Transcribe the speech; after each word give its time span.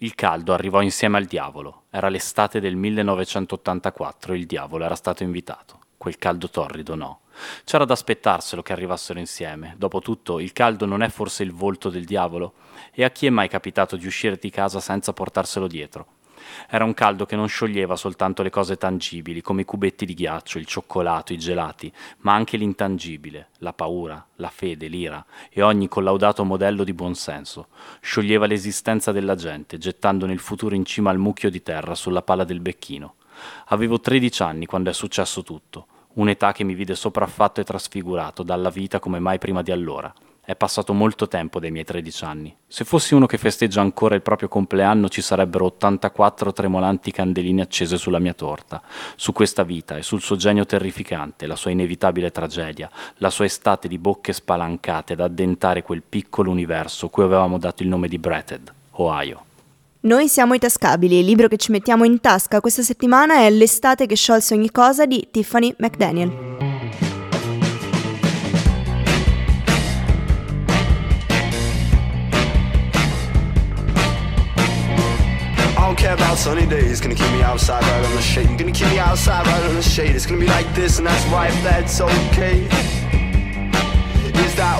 Il 0.00 0.14
caldo 0.14 0.52
arrivò 0.52 0.80
insieme 0.80 1.16
al 1.16 1.24
diavolo. 1.24 1.86
Era 1.90 2.08
l'estate 2.08 2.60
del 2.60 2.76
1984 2.76 4.32
e 4.32 4.36
il 4.36 4.46
diavolo 4.46 4.84
era 4.84 4.94
stato 4.94 5.24
invitato. 5.24 5.80
Quel 5.96 6.18
caldo 6.18 6.48
torrido 6.48 6.94
no. 6.94 7.22
C'era 7.64 7.84
da 7.84 7.94
aspettarselo 7.94 8.62
che 8.62 8.72
arrivassero 8.72 9.18
insieme. 9.18 9.74
Dopotutto, 9.76 10.38
il 10.38 10.52
caldo 10.52 10.86
non 10.86 11.02
è 11.02 11.08
forse 11.08 11.42
il 11.42 11.52
volto 11.52 11.88
del 11.90 12.04
diavolo? 12.04 12.54
E 12.92 13.02
a 13.02 13.10
chi 13.10 13.26
è 13.26 13.30
mai 13.30 13.48
capitato 13.48 13.96
di 13.96 14.06
uscire 14.06 14.36
di 14.36 14.50
casa 14.50 14.78
senza 14.78 15.12
portarselo 15.12 15.66
dietro? 15.66 16.06
Era 16.68 16.84
un 16.84 16.94
caldo 16.94 17.26
che 17.26 17.36
non 17.36 17.48
scioglieva 17.48 17.96
soltanto 17.96 18.42
le 18.42 18.50
cose 18.50 18.76
tangibili, 18.76 19.40
come 19.40 19.62
i 19.62 19.64
cubetti 19.64 20.04
di 20.04 20.14
ghiaccio, 20.14 20.58
il 20.58 20.66
cioccolato, 20.66 21.32
i 21.32 21.38
gelati, 21.38 21.92
ma 22.18 22.34
anche 22.34 22.56
l'intangibile, 22.56 23.48
la 23.58 23.72
paura, 23.72 24.24
la 24.36 24.50
fede, 24.50 24.88
l'ira 24.88 25.24
e 25.50 25.62
ogni 25.62 25.88
collaudato 25.88 26.44
modello 26.44 26.84
di 26.84 26.92
buonsenso. 26.92 27.68
Scioglieva 28.00 28.46
l'esistenza 28.46 29.12
della 29.12 29.34
gente, 29.34 29.78
gettandone 29.78 30.32
il 30.32 30.38
futuro 30.38 30.74
in 30.74 30.84
cima 30.84 31.10
al 31.10 31.18
mucchio 31.18 31.50
di 31.50 31.62
terra 31.62 31.94
sulla 31.94 32.22
pala 32.22 32.44
del 32.44 32.60
becchino. 32.60 33.14
Avevo 33.66 34.00
13 34.00 34.42
anni 34.42 34.66
quando 34.66 34.90
è 34.90 34.92
successo 34.92 35.42
tutto, 35.42 35.86
un'età 36.14 36.52
che 36.52 36.64
mi 36.64 36.74
vide 36.74 36.94
sopraffatto 36.94 37.60
e 37.60 37.64
trasfigurato 37.64 38.42
dalla 38.42 38.70
vita 38.70 38.98
come 38.98 39.18
mai 39.18 39.38
prima 39.38 39.62
di 39.62 39.70
allora. 39.70 40.12
È 40.48 40.56
passato 40.56 40.94
molto 40.94 41.28
tempo 41.28 41.60
dai 41.60 41.70
miei 41.70 41.84
13 41.84 42.24
anni. 42.24 42.56
Se 42.66 42.86
fossi 42.86 43.12
uno 43.12 43.26
che 43.26 43.36
festeggia 43.36 43.82
ancora 43.82 44.14
il 44.14 44.22
proprio 44.22 44.48
compleanno 44.48 45.10
ci 45.10 45.20
sarebbero 45.20 45.66
84 45.66 46.54
tremolanti 46.54 47.10
candeline 47.10 47.60
accese 47.60 47.98
sulla 47.98 48.18
mia 48.18 48.32
torta, 48.32 48.80
su 49.14 49.34
questa 49.34 49.62
vita 49.62 49.98
e 49.98 50.02
sul 50.02 50.22
suo 50.22 50.36
genio 50.36 50.64
terrificante, 50.64 51.46
la 51.46 51.54
sua 51.54 51.72
inevitabile 51.72 52.30
tragedia, 52.30 52.88
la 53.16 53.28
sua 53.28 53.44
estate 53.44 53.88
di 53.88 53.98
bocche 53.98 54.32
spalancate 54.32 55.12
ad 55.12 55.20
addentare 55.20 55.82
quel 55.82 56.02
piccolo 56.02 56.50
universo 56.50 57.10
cui 57.10 57.24
avevamo 57.24 57.58
dato 57.58 57.82
il 57.82 57.90
nome 57.90 58.08
di 58.08 58.16
Breted, 58.16 58.72
Ohio. 58.92 59.44
Noi 60.00 60.28
siamo 60.28 60.54
i 60.54 60.58
Tascabili, 60.58 61.18
il 61.18 61.26
libro 61.26 61.48
che 61.48 61.58
ci 61.58 61.72
mettiamo 61.72 62.04
in 62.04 62.20
tasca 62.20 62.62
questa 62.62 62.80
settimana 62.80 63.40
è 63.40 63.50
L'estate 63.50 64.06
che 64.06 64.16
sciolse 64.16 64.54
ogni 64.54 64.70
cosa 64.70 65.04
di 65.04 65.28
Tiffany 65.30 65.74
McDaniel. 65.76 66.67
Care 75.98 76.14
about 76.14 76.38
sunny 76.38 76.64
days. 76.64 77.00
Gonna 77.00 77.16
keep 77.16 77.30
me 77.32 77.42
outside 77.42 77.82
right 77.82 78.04
on 78.04 78.14
the 78.14 78.22
shade. 78.22 78.46
Gonna 78.56 78.72
keep 78.72 78.88
me 78.88 79.00
outside 79.00 79.44
right 79.46 79.64
on 79.64 79.74
the 79.74 79.82
shade. 79.82 80.14
It's 80.14 80.26
gonna 80.26 80.40
be 80.40 80.46
like 80.46 80.72
this, 80.74 80.98
and 80.98 81.06
that's 81.06 81.26
right, 81.26 81.52
that's 81.64 82.00
okay. 82.00 82.62
Is 84.44 84.54
that 84.54 84.78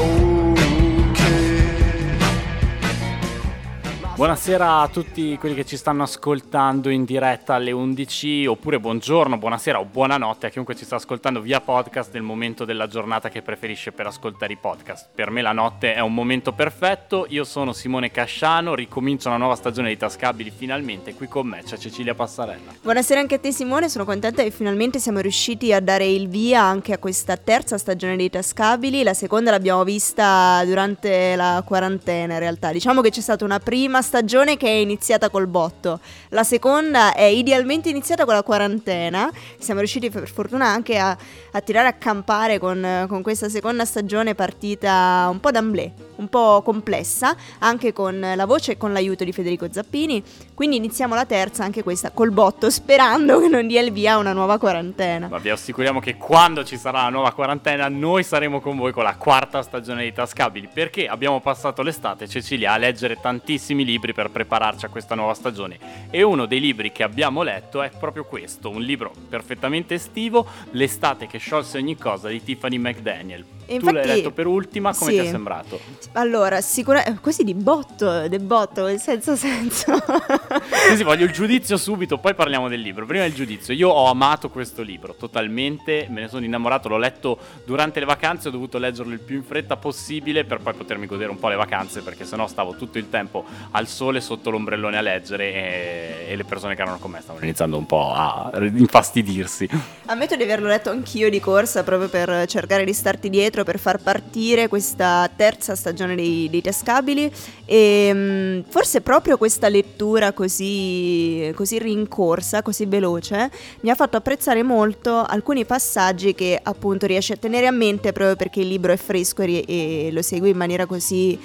Buonasera 4.18 4.80
a 4.80 4.88
tutti 4.88 5.38
quelli 5.38 5.54
che 5.54 5.64
ci 5.64 5.76
stanno 5.76 6.02
ascoltando 6.02 6.88
in 6.88 7.04
diretta 7.04 7.54
alle 7.54 7.70
11, 7.70 8.46
oppure 8.46 8.80
buongiorno, 8.80 9.38
buonasera 9.38 9.78
o 9.78 9.84
buonanotte 9.84 10.48
a 10.48 10.50
chiunque 10.50 10.74
ci 10.74 10.84
sta 10.84 10.96
ascoltando 10.96 11.40
via 11.40 11.60
podcast 11.60 12.12
nel 12.14 12.24
momento 12.24 12.64
della 12.64 12.88
giornata 12.88 13.28
che 13.28 13.42
preferisce 13.42 13.92
per 13.92 14.08
ascoltare 14.08 14.54
i 14.54 14.56
podcast. 14.56 15.10
Per 15.14 15.30
me 15.30 15.40
la 15.40 15.52
notte 15.52 15.94
è 15.94 16.00
un 16.00 16.14
momento 16.14 16.50
perfetto, 16.50 17.26
io 17.28 17.44
sono 17.44 17.72
Simone 17.72 18.10
Casciano, 18.10 18.74
ricomincio 18.74 19.28
una 19.28 19.36
nuova 19.36 19.54
stagione 19.54 19.90
di 19.90 19.96
Tascabili 19.96 20.50
finalmente, 20.50 21.14
qui 21.14 21.28
con 21.28 21.46
me 21.46 21.62
c'è 21.62 21.76
Cecilia 21.76 22.16
Passarella. 22.16 22.72
Buonasera 22.82 23.20
anche 23.20 23.36
a 23.36 23.38
te 23.38 23.52
Simone, 23.52 23.88
sono 23.88 24.04
contenta 24.04 24.42
che 24.42 24.50
finalmente 24.50 24.98
siamo 24.98 25.20
riusciti 25.20 25.72
a 25.72 25.78
dare 25.78 26.06
il 26.06 26.26
via 26.26 26.60
anche 26.60 26.92
a 26.92 26.98
questa 26.98 27.36
terza 27.36 27.78
stagione 27.78 28.16
di 28.16 28.28
Tascabili, 28.28 29.04
la 29.04 29.14
seconda 29.14 29.52
l'abbiamo 29.52 29.84
vista 29.84 30.60
durante 30.64 31.36
la 31.36 31.62
quarantena 31.64 32.32
in 32.32 32.40
realtà, 32.40 32.72
diciamo 32.72 33.00
che 33.00 33.10
c'è 33.10 33.20
stata 33.20 33.44
una 33.44 33.60
prima 33.60 34.02
stagione 34.08 34.56
che 34.56 34.66
è 34.66 34.70
iniziata 34.70 35.28
col 35.28 35.46
botto. 35.46 36.00
La 36.30 36.42
seconda 36.42 37.12
è 37.12 37.24
idealmente 37.24 37.90
iniziata 37.90 38.24
con 38.24 38.32
la 38.32 38.42
quarantena. 38.42 39.30
Siamo 39.58 39.80
riusciti 39.80 40.08
per 40.08 40.30
fortuna 40.30 40.64
anche 40.64 40.96
a, 40.96 41.14
a 41.52 41.60
tirare 41.60 41.88
a 41.88 41.92
campare 41.92 42.58
con, 42.58 43.04
con, 43.06 43.20
questa 43.20 43.50
seconda 43.50 43.84
stagione 43.84 44.34
partita 44.34 45.28
un 45.30 45.40
po' 45.40 45.50
d'amblè, 45.50 45.92
un 46.16 46.28
po' 46.28 46.62
complessa, 46.62 47.36
anche 47.58 47.92
con 47.92 48.18
la 48.34 48.46
voce 48.46 48.72
e 48.72 48.76
con 48.78 48.94
l'aiuto 48.94 49.24
di 49.24 49.32
Federico 49.32 49.70
Zappini. 49.70 50.22
Quindi 50.54 50.76
iniziamo 50.76 51.14
la 51.14 51.26
terza, 51.26 51.64
anche 51.64 51.82
questa 51.82 52.10
col 52.10 52.30
botto, 52.30 52.70
sperando 52.72 53.40
che 53.40 53.48
non 53.48 53.66
dia 53.66 53.82
il 53.82 53.92
via 53.92 54.14
a 54.14 54.16
una 54.16 54.32
nuova 54.32 54.56
quarantena. 54.56 55.28
Ma 55.28 55.38
vi 55.38 55.50
assicuriamo 55.50 56.00
che 56.00 56.16
quando 56.16 56.64
ci 56.64 56.78
sarà 56.78 57.02
la 57.02 57.10
nuova 57.10 57.32
quarantena 57.32 57.88
noi 57.88 58.24
saremo 58.24 58.60
con 58.60 58.78
voi 58.78 58.92
con 58.92 59.04
la 59.04 59.16
quarta 59.16 59.60
stagione 59.60 60.04
di 60.04 60.14
Tascabili, 60.14 60.70
perché 60.72 61.06
abbiamo 61.06 61.42
passato 61.42 61.82
l'estate, 61.82 62.26
Cecilia, 62.26 62.72
a 62.72 62.78
leggere 62.78 63.18
tantissimi 63.20 63.84
libri 63.84 63.96
libri 63.98 64.14
per 64.14 64.30
prepararci 64.30 64.86
a 64.86 64.88
questa 64.88 65.16
nuova 65.16 65.34
stagione 65.34 66.06
e 66.10 66.22
uno 66.22 66.46
dei 66.46 66.60
libri 66.60 66.92
che 66.92 67.02
abbiamo 67.02 67.42
letto 67.42 67.82
è 67.82 67.90
proprio 67.90 68.24
questo, 68.24 68.70
un 68.70 68.80
libro 68.80 69.12
perfettamente 69.28 69.94
estivo, 69.94 70.46
L'estate 70.70 71.26
che 71.26 71.38
sciolse 71.38 71.78
ogni 71.78 71.96
cosa 71.96 72.28
di 72.28 72.42
Tiffany 72.42 72.78
McDaniel. 72.78 73.57
E 73.70 73.78
tu 73.80 73.90
l'hai 73.90 74.06
letto 74.06 74.30
per 74.30 74.46
ultima, 74.46 74.94
come 74.94 75.10
sì. 75.10 75.18
ti 75.18 75.26
è 75.26 75.30
sembrato? 75.30 75.78
Allora, 76.12 76.62
sicuramente 76.62 77.20
così 77.20 77.44
di 77.44 77.52
botto, 77.52 78.26
di 78.26 78.38
botto, 78.38 78.96
senza 78.96 79.36
senso. 79.36 79.92
sì, 80.88 80.96
sì, 80.96 81.02
voglio 81.02 81.26
il 81.26 81.32
giudizio 81.32 81.76
subito, 81.76 82.16
poi 82.16 82.34
parliamo 82.34 82.68
del 82.68 82.80
libro. 82.80 83.04
Prima 83.04 83.26
il 83.26 83.34
giudizio. 83.34 83.74
Io 83.74 83.90
ho 83.90 84.08
amato 84.08 84.48
questo 84.48 84.80
libro 84.80 85.14
totalmente, 85.14 86.06
me 86.08 86.22
ne 86.22 86.28
sono 86.28 86.46
innamorato, 86.46 86.88
l'ho 86.88 86.96
letto 86.96 87.38
durante 87.66 88.00
le 88.00 88.06
vacanze, 88.06 88.48
ho 88.48 88.50
dovuto 88.50 88.78
leggerlo 88.78 89.12
il 89.12 89.20
più 89.20 89.36
in 89.36 89.44
fretta 89.44 89.76
possibile 89.76 90.44
per 90.44 90.60
poi 90.60 90.72
potermi 90.72 91.04
godere 91.04 91.30
un 91.30 91.38
po' 91.38 91.48
le 91.48 91.56
vacanze, 91.56 92.00
perché 92.00 92.24
sennò 92.24 92.46
stavo 92.46 92.74
tutto 92.74 92.96
il 92.96 93.10
tempo 93.10 93.44
al 93.72 93.86
sole 93.86 94.22
sotto 94.22 94.48
l'ombrellone 94.48 94.96
a 94.96 95.02
leggere 95.02 95.52
e, 95.52 96.24
e 96.28 96.36
le 96.36 96.44
persone 96.44 96.74
che 96.74 96.80
erano 96.80 96.96
con 96.96 97.10
me 97.10 97.20
stavano 97.20 97.44
iniziando 97.44 97.76
un 97.76 97.84
po' 97.84 98.14
a 98.14 98.50
infastidirsi. 98.54 99.68
Ammetto 100.06 100.36
di 100.36 100.42
averlo 100.42 100.68
letto 100.68 100.88
anch'io 100.88 101.28
di 101.28 101.38
corsa 101.38 101.84
proprio 101.84 102.08
per 102.08 102.46
cercare 102.46 102.86
di 102.86 102.94
starti 102.94 103.28
dietro 103.28 103.56
dietro 103.58 103.64
per 103.64 103.78
far 103.78 104.00
partire 104.00 104.68
questa 104.68 105.28
terza 105.34 105.74
stagione 105.74 106.14
dei, 106.14 106.48
dei 106.50 106.60
Tascabili. 106.60 107.30
E 107.64 108.10
um, 108.12 108.64
forse 108.68 109.00
proprio 109.00 109.36
questa 109.36 109.68
lettura 109.68 110.32
così, 110.32 111.50
così 111.54 111.78
rincorsa, 111.78 112.62
così 112.62 112.86
veloce, 112.86 113.50
mi 113.80 113.90
ha 113.90 113.94
fatto 113.94 114.16
apprezzare 114.16 114.62
molto 114.62 115.22
alcuni 115.22 115.64
passaggi 115.64 116.34
che 116.34 116.58
appunto 116.62 117.06
riesce 117.06 117.34
a 117.34 117.36
tenere 117.36 117.66
a 117.66 117.72
mente 117.72 118.12
proprio 118.12 118.36
perché 118.36 118.60
il 118.60 118.68
libro 118.68 118.92
è 118.92 118.96
fresco 118.96 119.42
e, 119.42 119.64
e 119.66 120.08
lo 120.12 120.22
segui 120.22 120.50
in 120.50 120.56
maniera 120.56 120.86
così 120.86 121.38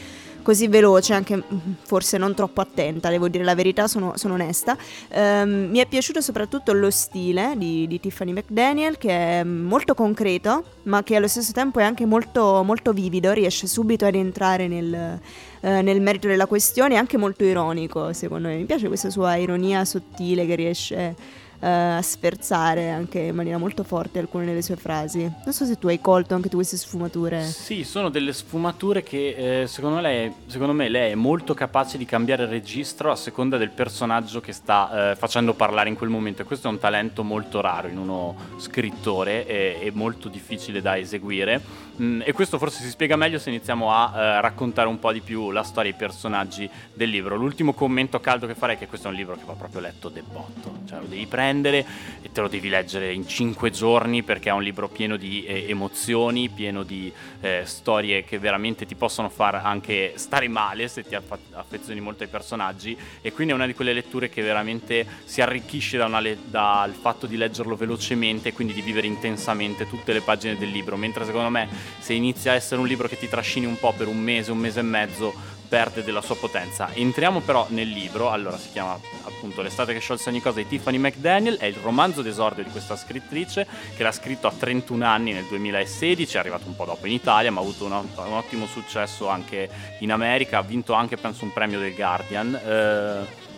così 0.44 0.68
veloce, 0.68 1.14
anche 1.14 1.38
mm, 1.38 1.72
forse 1.82 2.20
non 2.20 2.36
troppo 2.36 2.62
attenta, 2.62 3.10
devo 3.10 3.28
dire 3.28 3.44
la 3.44 3.56
verità, 3.56 3.88
sono, 3.88 4.14
sono 4.16 4.36
onesta. 4.36 4.78
Um, 5.16 5.70
mi 5.72 5.80
è 5.80 5.88
piaciuto 5.88 6.22
soprattutto 6.22 6.74
lo 6.74 6.92
stile 6.92 7.56
di, 7.58 7.88
di, 7.88 8.00
Tiffany 8.00 8.34
McDaniel, 8.34 8.98
che 9.00 9.40
è 9.40 9.44
molto 9.44 9.96
concreto, 9.96 10.64
ma 10.84 11.02
che 11.02 11.16
allo 11.16 11.28
stesso 11.28 11.52
tempo 11.52 11.80
è 11.80 11.84
anche 11.84 12.06
molto, 12.06 12.62
molto 12.64 12.94
vivido, 12.94 13.32
riesce 13.32 13.66
subito 13.66 14.06
ad 14.06 14.14
entrare 14.14 14.68
nel, 14.68 15.20
uh, 15.62 15.68
nel 15.68 16.02
merito 16.02 16.28
della 16.28 16.46
questione, 16.46 16.94
è 16.94 16.98
anche 16.98 17.18
molto 17.18 17.44
ironico, 17.44 18.14
secondo 18.14 18.50
me. 18.50 18.58
Mi 18.58 18.66
piace 18.66 18.88
questa 18.88 19.10
sua 19.10 19.36
ironia 19.38 19.84
sottile 19.86 20.46
che 20.46 20.56
riesce 20.56 21.16
a 21.64 22.02
sferzare 22.02 22.90
anche 22.90 23.20
in 23.20 23.36
maniera 23.36 23.58
molto 23.58 23.84
forte 23.84 24.20
alcune 24.20 24.46
delle 24.46 24.62
sue 24.62 24.76
frasi. 24.76 25.22
Non 25.22 25.54
so 25.54 25.66
se 25.66 25.78
tu 25.78 25.88
hai 25.88 26.02
colto 26.02 26.36
anche 26.36 26.50
tu 26.50 26.58
queste 26.58 26.78
sfumature. 26.78 27.44
Sì, 27.44 27.84
sono 27.84 28.10
delle 28.10 28.34
sfumature 28.34 29.02
che 29.02 29.62
eh, 29.62 29.68
secondo, 29.68 30.00
lei, 30.00 30.32
secondo, 30.48 30.74
me 30.74 30.90
lei 30.90 31.12
è 31.12 31.16
molto 31.16 31.54
capace 31.54 31.98
di 31.98 32.06
cambiare 32.06 32.46
registro 32.46 33.12
a 33.12 33.16
seconda 33.16 33.58
del 33.58 33.70
personaggio 33.70 34.42
che 34.42 34.52
sta 34.52 35.12
eh, 35.12 35.16
facendo 35.16 35.54
parlare 35.54 35.88
in 35.90 35.96
quel 35.96 36.10
momento 36.10 36.42
e 36.42 36.46
questo 36.46 36.68
è 36.68 36.72
un 36.72 36.80
talento 36.80 37.24
molto 37.24 37.62
raro 37.62 37.88
in 37.88 37.98
uno 37.98 38.36
scrittore 38.58 39.46
e 39.48 39.92
molto 39.94 40.28
difficile 40.28 40.82
da 40.82 40.98
eseguire 40.98 41.62
mm, 42.02 42.22
e 42.26 42.32
questo 42.34 42.58
forse 42.58 42.84
si 42.84 42.90
spiega 42.90 43.16
meglio 43.16 43.40
se 43.40 43.50
iniziamo 43.50 43.92
a 43.92 44.14
eh, 44.16 44.42
raccontare 44.42 44.88
un 44.88 45.00
po' 45.00 45.12
di 45.12 45.22
più 45.22 45.52
la 45.52 45.64
storia 45.64 45.92
e 45.92 45.94
i 45.94 45.98
personaggi 45.98 46.70
del 46.94 47.10
libro. 47.10 47.36
L'ultimo 47.36 47.74
commento 47.74 48.20
caldo 48.20 48.48
che 48.48 48.56
farei 48.56 48.76
è 48.76 48.80
che 48.80 48.88
questo 48.88 49.08
è 49.08 49.12
un 49.12 49.18
libro 49.18 49.36
che 49.36 49.44
va 49.46 49.54
proprio 49.54 49.82
letto 49.82 50.10
debotto, 50.10 50.80
cioè 50.88 51.00
lo 51.00 51.06
devi 51.06 51.26
prendere 51.26 51.42
prendere 51.44 51.86
e 52.22 52.32
te 52.32 52.42
lo 52.42 52.48
devi 52.48 52.70
leggere 52.70 53.14
in 53.14 53.28
cinque 53.28 53.70
giorni 53.70 54.24
perché 54.24 54.50
è 54.50 54.54
un 54.54 54.64
libro 54.64 54.88
pieno 54.88 55.18
di 55.18 55.46
eh, 55.46 55.70
emozioni, 55.70 56.50
pieno 56.50 56.84
di 56.84 57.12
eh, 57.42 57.64
storie 57.66 58.24
che 58.24 58.40
veramente 58.40 58.86
ti 58.86 58.96
possono 58.96 59.30
far 59.30 59.56
anche 59.56 60.14
stare 60.16 60.48
male 60.48 60.88
se 60.88 61.04
ti 61.04 61.16
affezioni 61.16 62.00
molto 62.00 62.24
ai 62.24 62.30
personaggi. 62.30 62.98
E 63.22 63.32
quindi 63.32 63.54
è 63.54 63.56
una 63.56 63.66
di 63.66 63.74
quelle 63.74 63.94
letture 63.94 64.30
che 64.30 64.42
veramente 64.42 65.06
si 65.26 65.42
arricchisce 65.42 65.98
da 65.98 66.20
le- 66.20 66.38
dal 66.46 66.94
fatto 66.94 67.28
di 67.28 67.38
leggerlo 67.38 67.76
velocemente 67.76 68.50
e 68.50 68.54
quindi 68.54 68.74
di 68.74 68.82
vivere 68.82 69.08
intensamente 69.08 69.88
tutte 69.88 70.14
le 70.14 70.22
pagine 70.22 70.58
del 70.58 70.70
libro, 70.70 70.96
mentre 70.98 71.26
secondo 71.26 71.50
me 71.50 71.68
se 72.00 72.14
inizia 72.14 72.52
a 72.52 72.56
essere 72.56 72.82
un 72.82 72.88
libro 72.88 73.08
che 73.08 73.18
ti 73.18 73.30
trascini 73.30 73.66
un 73.66 73.78
po' 73.80 73.94
per 73.94 74.08
un 74.08 74.18
mese, 74.18 74.52
un 74.52 74.58
mese 74.58 74.80
e 74.80 74.84
mezzo, 74.84 75.34
perde 75.74 76.04
della 76.04 76.22
sua 76.22 76.36
potenza. 76.36 76.94
Entriamo 76.94 77.40
però 77.40 77.66
nel 77.70 77.90
libro, 77.90 78.30
allora 78.30 78.60
si 78.60 78.70
chiama 78.72 79.00
appunto 79.24 79.64
L'estate 79.64 79.92
che 79.94 80.00
sciolse 80.00 80.30
ogni 80.30 80.40
cosa 80.40 80.60
di 80.60 80.68
Tiffany 80.68 80.98
McDaniel, 80.98 81.58
è 81.58 81.66
il 81.66 81.78
romanzo 81.82 82.22
d'esordio 82.22 82.64
di 82.64 82.70
questa 82.70 82.96
scrittrice 82.96 83.66
che 83.96 84.04
l'ha 84.04 84.12
scritto 84.12 84.46
a 84.46 84.52
31 84.52 85.04
anni 85.04 85.34
nel 85.34 85.46
2016, 85.46 86.36
è 86.36 86.40
arrivato 86.40 86.68
un 86.68 86.76
po' 86.76 86.86
dopo 86.86 87.08
in 87.08 87.14
Italia, 87.14 87.52
ma 87.52 87.60
ha 87.60 87.64
avuto 87.64 87.86
un, 87.86 87.92
un 87.92 88.34
ottimo 88.34 88.68
successo 88.68 89.28
anche 89.30 89.68
in 90.00 90.12
America, 90.12 90.60
ha 90.60 90.62
vinto 90.62 90.94
anche 90.94 91.18
penso 91.18 91.44
un 91.44 91.54
premio 91.54 91.80
del 91.80 91.96
Guardian. 91.96 92.54
Eh, 92.54 93.52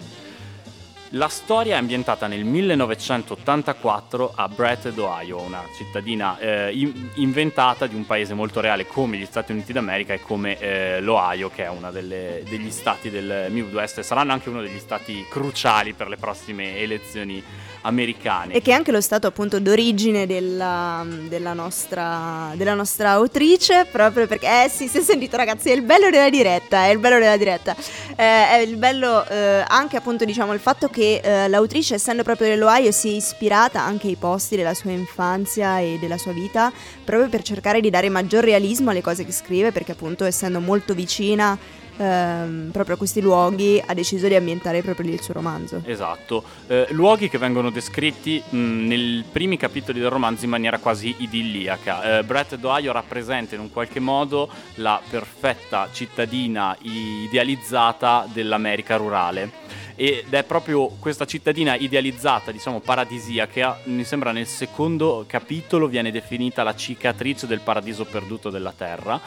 La 1.15 1.29
storia 1.29 1.75
è 1.75 1.77
ambientata 1.77 2.27
nel 2.27 2.44
1984 2.44 4.33
a 4.35 4.50
Breathed, 4.50 4.97
Ohio, 4.97 5.39
una 5.39 5.63
cittadina 5.73 6.38
eh, 6.38 6.73
in- 6.73 7.09
inventata 7.13 7.88
di 7.88 7.95
un 7.95 8.06
paese 8.06 8.33
molto 8.33 8.59
reale 8.59 8.85
come 8.85 9.15
gli 9.15 9.25
Stati 9.25 9.53
Uniti 9.53 9.71
d'America 9.71 10.12
e 10.12 10.19
come 10.19 10.59
eh, 10.59 11.00
l'Ohio, 11.00 11.50
che 11.50 11.63
è 11.63 11.69
uno 11.69 11.89
degli 11.89 12.69
stati 12.69 13.09
del 13.09 13.47
Midwest 13.50 14.00
e 14.00 14.03
saranno 14.03 14.33
anche 14.33 14.50
uno 14.50 14.62
degli 14.62 14.77
stati 14.77 15.25
cruciali 15.29 15.94
per 15.94 16.09
le 16.09 16.17
prossime 16.17 16.79
elezioni 16.79 17.41
americane. 17.85 18.53
E 18.53 18.61
che 18.61 18.71
è 18.71 18.73
anche 18.73 18.91
lo 18.91 19.01
stato 19.01 19.27
appunto 19.27 19.59
d'origine 19.59 20.25
della, 20.25 21.05
della, 21.27 21.53
nostra, 21.53 22.51
della 22.55 22.73
nostra 22.73 23.11
autrice, 23.11 23.87
proprio 23.89 24.27
perché, 24.27 24.47
eh 24.65 24.69
sì, 24.69 24.87
si 24.87 24.97
è 24.97 25.01
sentito 25.01 25.37
ragazzi, 25.37 25.69
è 25.69 25.73
il 25.73 25.81
bello 25.81 26.09
della 26.09 26.29
diretta, 26.29 26.85
è 26.85 26.89
il 26.89 26.99
bello 26.99 27.19
della 27.19 27.37
diretta. 27.37 27.75
Eh, 28.15 28.49
è 28.49 28.57
il 28.65 28.75
bello 28.77 29.25
eh, 29.27 29.63
anche 29.67 29.97
appunto 29.97 30.25
diciamo 30.25 30.53
il 30.53 30.59
fatto 30.59 30.87
che 30.87 31.21
eh, 31.23 31.47
l'autrice 31.47 31.95
essendo 31.95 32.23
proprio 32.23 32.47
dell'Ohio 32.47 32.91
si 32.91 33.09
è 33.09 33.13
ispirata 33.13 33.81
anche 33.81 34.07
ai 34.07 34.15
posti 34.15 34.55
della 34.55 34.73
sua 34.73 34.91
infanzia 34.91 35.79
e 35.79 35.97
della 35.99 36.17
sua 36.17 36.31
vita, 36.31 36.71
proprio 37.03 37.29
per 37.29 37.41
cercare 37.43 37.81
di 37.81 37.89
dare 37.89 38.09
maggior 38.09 38.43
realismo 38.43 38.89
alle 38.89 39.01
cose 39.01 39.25
che 39.25 39.31
scrive, 39.31 39.71
perché 39.71 39.91
appunto 39.91 40.25
essendo 40.25 40.59
molto 40.59 40.93
vicina 40.93 41.57
ehm, 41.97 42.69
proprio 42.71 42.95
a 42.95 42.97
questi 42.97 43.21
luoghi 43.21 43.81
ha 43.86 43.94
deciso 43.94 44.27
di 44.27 44.36
ambientare 44.36 44.81
proprio 44.81 45.07
lì 45.07 45.13
il 45.13 45.21
suo 45.21 45.33
romanzo. 45.33 45.81
Esatto, 45.86 46.44
eh, 46.68 46.88
luoghi 46.92 47.30
che 47.30 47.38
vengono 47.38 47.69
descritti 47.69 48.42
mh, 48.47 48.57
nei 48.57 49.24
primi 49.31 49.57
capitoli 49.57 50.00
del 50.00 50.09
romanzo 50.09 50.45
in 50.45 50.51
maniera 50.51 50.77
quasi 50.80 51.15
idilliaca. 51.19 52.19
Eh, 52.19 52.24
Brett 52.24 52.56
d'Ohio 52.56 52.92
rappresenta 52.92 53.56
in 53.56 53.62
un 53.62 53.71
qualche 53.71 54.00
modo 54.00 54.50
la 54.75 55.01
perfetta 55.09 55.89
cittadina 55.92 56.75
idealizzata 56.81 58.27
dell'America 58.31 58.95
rurale 58.95 59.83
ed 59.95 60.33
è 60.33 60.44
proprio 60.44 60.88
questa 61.00 61.25
cittadina 61.25 61.75
idealizzata, 61.75 62.51
diciamo 62.51 62.81
paradisiaca, 62.81 63.80
mi 63.86 64.03
sembra 64.03 64.33
nel 64.33 64.45
secondo 64.45 65.24
capitolo 65.25 65.88
viene 65.88 66.12
definita 66.12 66.63
la 66.63 66.75
cicatrice 66.75 67.47
del 67.47 67.62
paradiso 67.62 68.03
perduto 68.03 68.50
della 68.50 68.74
terra 68.75 69.19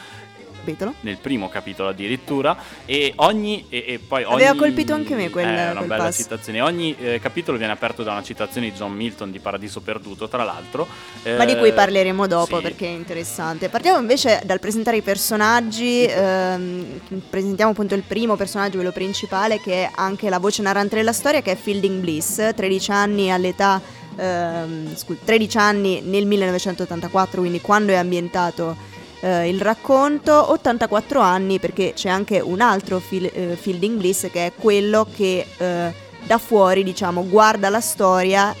capitolo. 0.69 0.93
Nel 1.01 1.17
primo 1.17 1.49
capitolo 1.49 1.89
addirittura. 1.89 2.57
E 2.85 3.13
ogni. 3.17 3.65
E, 3.69 3.83
e 3.87 3.99
poi 3.99 4.23
ogni, 4.23 4.35
Aveva 4.35 4.55
colpito 4.55 4.93
anche 4.93 5.15
me 5.15 5.29
quel. 5.29 5.45
È 5.45 5.67
eh, 5.67 5.71
una 5.71 5.81
bella 5.81 6.03
passo. 6.03 6.21
citazione. 6.21 6.61
Ogni 6.61 6.95
eh, 6.99 7.19
capitolo 7.19 7.57
viene 7.57 7.73
aperto 7.73 8.03
da 8.03 8.11
una 8.11 8.23
citazione 8.23 8.69
di 8.69 8.75
John 8.75 8.93
Milton 8.93 9.31
di 9.31 9.39
Paradiso 9.39 9.81
Perduto, 9.81 10.27
tra 10.27 10.43
l'altro. 10.43 10.87
Ma 11.23 11.45
di 11.45 11.55
cui 11.55 11.69
eh, 11.69 11.73
parleremo 11.73 12.27
dopo 12.27 12.57
sì. 12.57 12.63
perché 12.63 12.85
è 12.85 12.89
interessante. 12.89 13.69
Partiamo 13.69 13.99
invece 13.99 14.41
dal 14.45 14.59
presentare 14.59 14.97
i 14.97 15.01
personaggi. 15.01 16.05
Ehm, 16.05 16.99
presentiamo 17.29 17.71
appunto 17.71 17.95
il 17.95 18.03
primo 18.03 18.35
personaggio, 18.35 18.75
quello 18.75 18.91
principale, 18.91 19.59
che 19.59 19.85
è 19.85 19.91
anche 19.95 20.29
la 20.29 20.39
voce 20.39 20.61
narrante 20.61 20.95
della 20.95 21.13
storia, 21.13 21.41
che 21.41 21.51
è 21.51 21.55
Fielding 21.55 21.99
Bliss, 21.99 22.53
13 22.55 22.91
anni 22.91 23.31
all'età. 23.31 23.81
Ehm, 24.17 24.95
scu- 24.95 25.17
13 25.23 25.57
anni 25.57 26.01
nel 26.01 26.25
1984, 26.25 27.39
quindi 27.39 27.61
quando 27.61 27.93
è 27.93 27.95
ambientato 27.95 28.75
eh, 29.21 29.49
il 29.49 29.61
racconto, 29.61 30.51
84 30.51 31.19
anni 31.19 31.59
perché 31.59 31.93
c'è 31.93 32.09
anche 32.09 32.39
un 32.39 32.61
altro 32.61 32.99
fil- 32.99 33.29
eh, 33.33 33.55
Fielding 33.55 33.97
Bliss 33.97 34.29
che 34.29 34.47
è 34.47 34.53
quello 34.53 35.07
che 35.15 35.45
eh, 35.57 35.93
da 36.25 36.37
fuori 36.37 36.83
diciamo 36.83 37.27
guarda 37.27 37.69
la 37.69 37.79
storia 37.79 38.53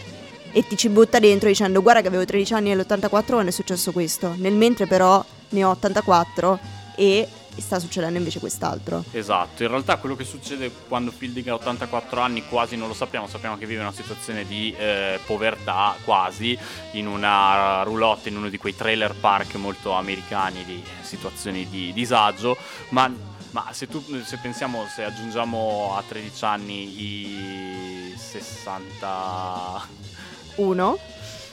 e 0.51 0.65
ti 0.67 0.75
ci 0.75 0.89
butta 0.89 1.19
dentro 1.19 1.47
dicendo 1.47 1.81
guarda 1.81 2.01
che 2.01 2.07
avevo 2.07 2.25
13 2.25 2.53
anni 2.53 2.69
nell'84 2.69 3.25
quando 3.25 3.49
è 3.49 3.51
successo 3.51 3.91
questo, 3.91 4.33
nel 4.37 4.53
mentre 4.53 4.87
però 4.87 5.23
ne 5.49 5.63
ho 5.63 5.71
84 5.71 6.59
e 6.95 7.27
sta 7.59 7.79
succedendo 7.79 8.17
invece 8.17 8.39
quest'altro. 8.39 9.03
Esatto, 9.11 9.63
in 9.63 9.69
realtà 9.69 9.97
quello 9.97 10.15
che 10.15 10.23
succede 10.23 10.71
quando 10.87 11.11
Fielding 11.11 11.47
ha 11.47 11.53
84 11.55 12.21
anni 12.21 12.47
quasi 12.47 12.75
non 12.75 12.87
lo 12.87 12.93
sappiamo, 12.93 13.27
sappiamo 13.27 13.57
che 13.57 13.65
vive 13.65 13.81
una 13.81 13.91
situazione 13.91 14.45
di 14.45 14.73
eh, 14.77 15.19
povertà 15.25 15.95
quasi 16.03 16.57
in 16.91 17.07
una 17.07 17.83
roulotte, 17.83 18.29
in 18.29 18.37
uno 18.37 18.49
di 18.49 18.57
quei 18.57 18.75
trailer 18.75 19.13
park 19.13 19.55
molto 19.55 19.93
americani 19.93 20.63
di 20.65 20.83
situazioni 21.01 21.67
di 21.69 21.91
disagio, 21.93 22.57
ma, 22.89 23.11
ma 23.51 23.67
se, 23.71 23.87
tu, 23.87 24.03
se 24.23 24.37
pensiamo, 24.41 24.85
se 24.87 25.03
aggiungiamo 25.03 25.95
a 25.97 26.03
13 26.07 26.45
anni 26.45 27.01
i 27.01 28.13
60... 28.15 29.87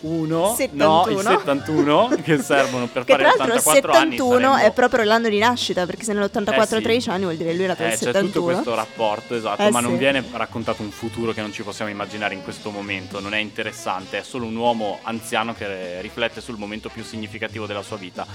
Uno 0.00 0.48
1, 0.50 0.54
71. 0.54 0.84
no, 0.86 1.10
il 1.10 1.24
71 1.24 2.08
che 2.22 2.38
servono 2.38 2.86
per 2.86 3.04
che 3.04 3.12
fare 3.12 3.26
84 3.26 3.92
anni. 3.92 4.14
Il 4.14 4.20
71 4.20 4.40
saremmo... 4.40 4.56
è 4.56 4.72
proprio 4.72 5.04
l'anno 5.04 5.28
di 5.28 5.38
nascita, 5.38 5.86
perché 5.86 6.04
se 6.04 6.12
nell'84 6.12 6.60
eh 6.60 6.66
sì. 6.66 6.82
13 6.82 7.08
anni 7.10 7.22
vuol 7.24 7.36
dire 7.36 7.54
lui 7.54 7.64
era 7.64 7.74
tra 7.74 7.86
eh, 7.86 7.92
il 7.92 7.96
71. 7.96 8.22
C'è 8.26 8.32
tutto 8.32 8.44
questo 8.44 8.74
rapporto, 8.74 9.34
esatto, 9.34 9.62
eh 9.62 9.70
ma 9.70 9.80
sì. 9.80 9.84
non 9.86 9.96
viene 9.96 10.24
raccontato 10.32 10.82
un 10.82 10.90
futuro 10.90 11.32
che 11.32 11.40
non 11.40 11.52
ci 11.52 11.62
possiamo 11.62 11.90
immaginare 11.90 12.34
in 12.34 12.42
questo 12.42 12.70
momento, 12.70 13.20
non 13.20 13.34
è 13.34 13.38
interessante, 13.38 14.18
è 14.18 14.22
solo 14.22 14.46
un 14.46 14.56
uomo 14.56 14.98
anziano 15.02 15.54
che 15.54 16.00
riflette 16.00 16.40
sul 16.40 16.58
momento 16.58 16.88
più 16.88 17.02
significativo 17.02 17.66
della 17.66 17.82
sua 17.82 17.96
vita 17.96 18.26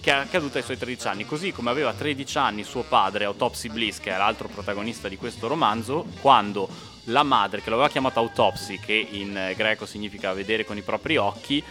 che 0.00 0.10
è 0.10 0.14
accaduto 0.14 0.56
ai 0.56 0.64
suoi 0.64 0.78
13 0.78 1.08
anni, 1.08 1.26
così 1.26 1.52
come 1.52 1.68
aveva 1.68 1.92
13 1.92 2.38
anni 2.38 2.64
suo 2.64 2.82
padre 2.82 3.26
Autopsy 3.26 3.68
Bliss, 3.68 3.98
che 3.98 4.10
è 4.10 4.16
l'altro 4.16 4.48
protagonista 4.48 5.08
di 5.08 5.18
questo 5.18 5.46
romanzo, 5.46 6.06
quando 6.22 6.68
la 7.04 7.22
madre, 7.22 7.62
che 7.62 7.70
l'aveva 7.70 7.88
chiamata 7.88 8.20
Autopsy, 8.20 8.78
che 8.78 9.08
in 9.10 9.52
greco 9.56 9.86
significa 9.86 10.32
vedere 10.32 10.64
con 10.64 10.76
i 10.76 10.82
propri 10.82 11.16
occhi, 11.16 11.62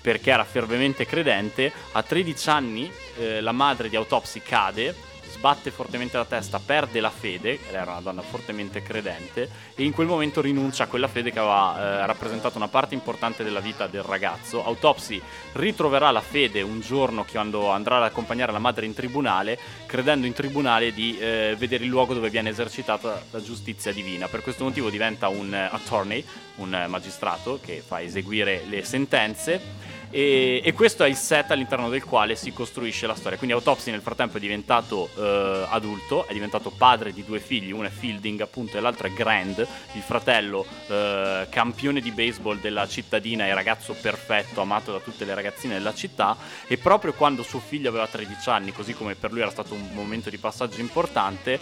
perché 0.00 0.30
era 0.30 0.44
fervemente 0.44 1.06
credente, 1.06 1.72
a 1.92 2.02
13 2.02 2.48
anni 2.48 2.92
eh, 3.18 3.40
la 3.40 3.52
madre 3.52 3.88
di 3.88 3.96
Autopsy 3.96 4.40
cade 4.40 4.94
sbatte 5.30 5.70
fortemente 5.70 6.16
la 6.16 6.24
testa, 6.24 6.58
perde 6.58 7.00
la 7.00 7.10
fede, 7.10 7.58
era 7.70 7.92
una 7.92 8.00
donna 8.00 8.22
fortemente 8.22 8.82
credente, 8.82 9.48
e 9.74 9.84
in 9.84 9.92
quel 9.92 10.06
momento 10.06 10.40
rinuncia 10.40 10.84
a 10.84 10.86
quella 10.86 11.08
fede 11.08 11.30
che 11.30 11.38
aveva 11.38 12.02
eh, 12.02 12.06
rappresentato 12.06 12.56
una 12.56 12.68
parte 12.68 12.94
importante 12.94 13.44
della 13.44 13.60
vita 13.60 13.86
del 13.86 14.02
ragazzo. 14.02 14.64
Autopsy 14.64 15.20
ritroverà 15.52 16.10
la 16.10 16.20
fede 16.20 16.62
un 16.62 16.80
giorno 16.80 17.24
quando 17.24 17.70
andrà 17.70 17.96
ad 17.96 18.04
accompagnare 18.04 18.52
la 18.52 18.58
madre 18.58 18.86
in 18.86 18.94
tribunale, 18.94 19.58
credendo 19.86 20.26
in 20.26 20.32
tribunale 20.32 20.92
di 20.92 21.18
eh, 21.18 21.54
vedere 21.58 21.84
il 21.84 21.90
luogo 21.90 22.14
dove 22.14 22.30
viene 22.30 22.50
esercitata 22.50 23.22
la 23.30 23.42
giustizia 23.42 23.92
divina. 23.92 24.28
Per 24.28 24.42
questo 24.42 24.64
motivo 24.64 24.90
diventa 24.90 25.28
un 25.28 25.48
uh, 25.52 25.74
attorney, 25.74 26.24
un 26.56 26.86
magistrato 26.88 27.58
che 27.62 27.82
fa 27.86 28.00
eseguire 28.00 28.64
le 28.68 28.84
sentenze 28.84 29.87
e, 30.10 30.62
e, 30.64 30.72
questo 30.72 31.04
è 31.04 31.08
il 31.08 31.16
set 31.16 31.50
all'interno 31.50 31.88
del 31.88 32.04
quale 32.04 32.34
si 32.34 32.52
costruisce 32.52 33.06
la 33.06 33.14
storia. 33.14 33.36
Quindi 33.36 33.54
Autopsy 33.54 33.90
nel 33.90 34.00
frattempo 34.00 34.38
è 34.38 34.40
diventato 34.40 35.10
eh, 35.16 35.66
adulto, 35.68 36.26
è 36.26 36.32
diventato 36.32 36.70
padre 36.70 37.12
di 37.12 37.24
due 37.24 37.40
figli, 37.40 37.72
uno 37.72 37.86
è 37.86 37.90
Fielding 37.90 38.40
appunto 38.40 38.76
e 38.76 38.80
l'altro 38.80 39.06
è 39.06 39.12
Grand, 39.12 39.58
il 39.92 40.02
fratello 40.02 40.64
eh, 40.86 41.46
campione 41.50 42.00
di 42.00 42.10
baseball 42.10 42.58
della 42.60 42.88
cittadina 42.88 43.46
e 43.46 43.54
ragazzo 43.54 43.94
perfetto, 43.94 44.60
amato 44.60 44.92
da 44.92 45.00
tutte 45.00 45.24
le 45.24 45.34
ragazzine 45.34 45.74
della 45.74 45.94
città 45.94 46.36
e 46.66 46.78
proprio 46.78 47.12
quando 47.12 47.42
suo 47.42 47.60
figlio 47.60 47.90
aveva 47.90 48.06
13 48.06 48.48
anni, 48.50 48.72
così 48.72 48.94
come 48.94 49.14
per 49.14 49.32
lui 49.32 49.40
era 49.40 49.50
stato 49.50 49.74
un 49.74 49.90
momento 49.92 50.30
di 50.30 50.38
passaggio 50.38 50.80
importante, 50.80 51.60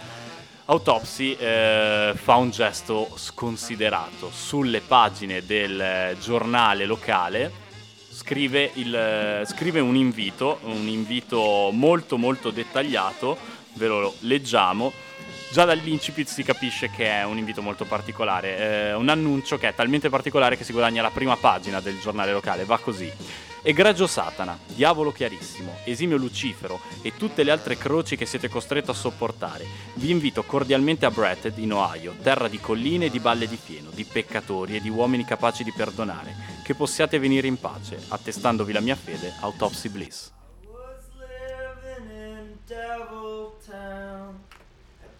Autopsy 0.69 1.33
eh, 1.39 2.11
fa 2.13 2.35
un 2.35 2.49
gesto 2.49 3.09
sconsiderato 3.15 4.29
sulle 4.33 4.81
pagine 4.81 5.45
del 5.45 5.79
eh, 5.79 6.17
giornale 6.19 6.85
locale 6.85 7.65
scrive, 8.17 8.71
il, 8.73 9.43
scrive 9.45 9.79
un 9.79 9.95
invito, 9.95 10.57
un 10.63 10.87
invito 10.87 11.69
molto 11.71 12.17
molto 12.17 12.49
dettagliato, 12.49 13.37
ve 13.73 13.87
lo 13.87 14.15
leggiamo. 14.21 14.91
Già 15.51 15.65
dall'incipit 15.65 16.27
si 16.27 16.41
capisce 16.41 16.89
che 16.89 17.05
è 17.05 17.23
un 17.23 17.37
invito 17.37 17.61
molto 17.61 17.85
particolare, 17.85 18.57
eh, 18.57 18.93
un 18.95 19.07
annuncio 19.07 19.57
che 19.59 19.69
è 19.69 19.75
talmente 19.75 20.09
particolare 20.09 20.57
che 20.57 20.63
si 20.63 20.71
guadagna 20.71 21.03
la 21.03 21.11
prima 21.11 21.37
pagina 21.37 21.79
del 21.79 21.99
giornale 21.99 22.31
locale, 22.31 22.65
va 22.65 22.79
così. 22.79 23.09
Egregio 23.67 24.07
Satana, 24.07 24.57
diavolo 24.65 25.11
chiarissimo, 25.11 25.79
esimio 25.83 26.15
Lucifero 26.15 26.79
e 27.01 27.17
tutte 27.17 27.43
le 27.43 27.51
altre 27.51 27.75
croci 27.75 28.15
che 28.15 28.25
siete 28.25 28.47
costretto 28.47 28.91
a 28.91 28.93
sopportare, 28.93 29.65
vi 29.95 30.09
invito 30.09 30.41
cordialmente 30.43 31.05
a 31.05 31.11
Bretted, 31.11 31.57
in 31.57 31.73
Ohio, 31.73 32.15
terra 32.23 32.47
di 32.47 32.61
colline 32.61 33.07
e 33.07 33.09
di 33.09 33.19
balle 33.19 33.45
di 33.45 33.57
fieno, 33.57 33.89
di 33.89 34.05
peccatori 34.05 34.77
e 34.77 34.79
di 34.79 34.87
uomini 34.87 35.25
capaci 35.25 35.65
di 35.65 35.73
perdonare, 35.75 36.33
che 36.63 36.75
possiate 36.75 37.19
venire 37.19 37.47
in 37.47 37.59
pace, 37.59 38.01
attestandovi 38.07 38.71
la 38.71 38.79
mia 38.79 38.95
fede, 38.95 39.33
Autopsy 39.41 39.89
Bliss. 39.89 40.31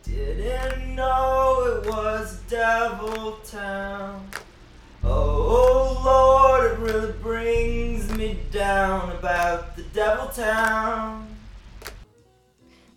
Didn't 0.06 0.96
know 0.96 1.66
it 1.66 1.86
was 1.86 2.40
Devil 2.48 3.42
Town. 3.44 4.47
Oh 5.04 6.02
Lord, 6.04 6.72
it 6.72 6.80
really 6.80 7.14
brings 7.22 8.10
me 8.16 8.38
down 8.52 9.12
about 9.12 9.76
the 9.76 9.84
Devil 9.94 10.30
Town. 10.36 11.36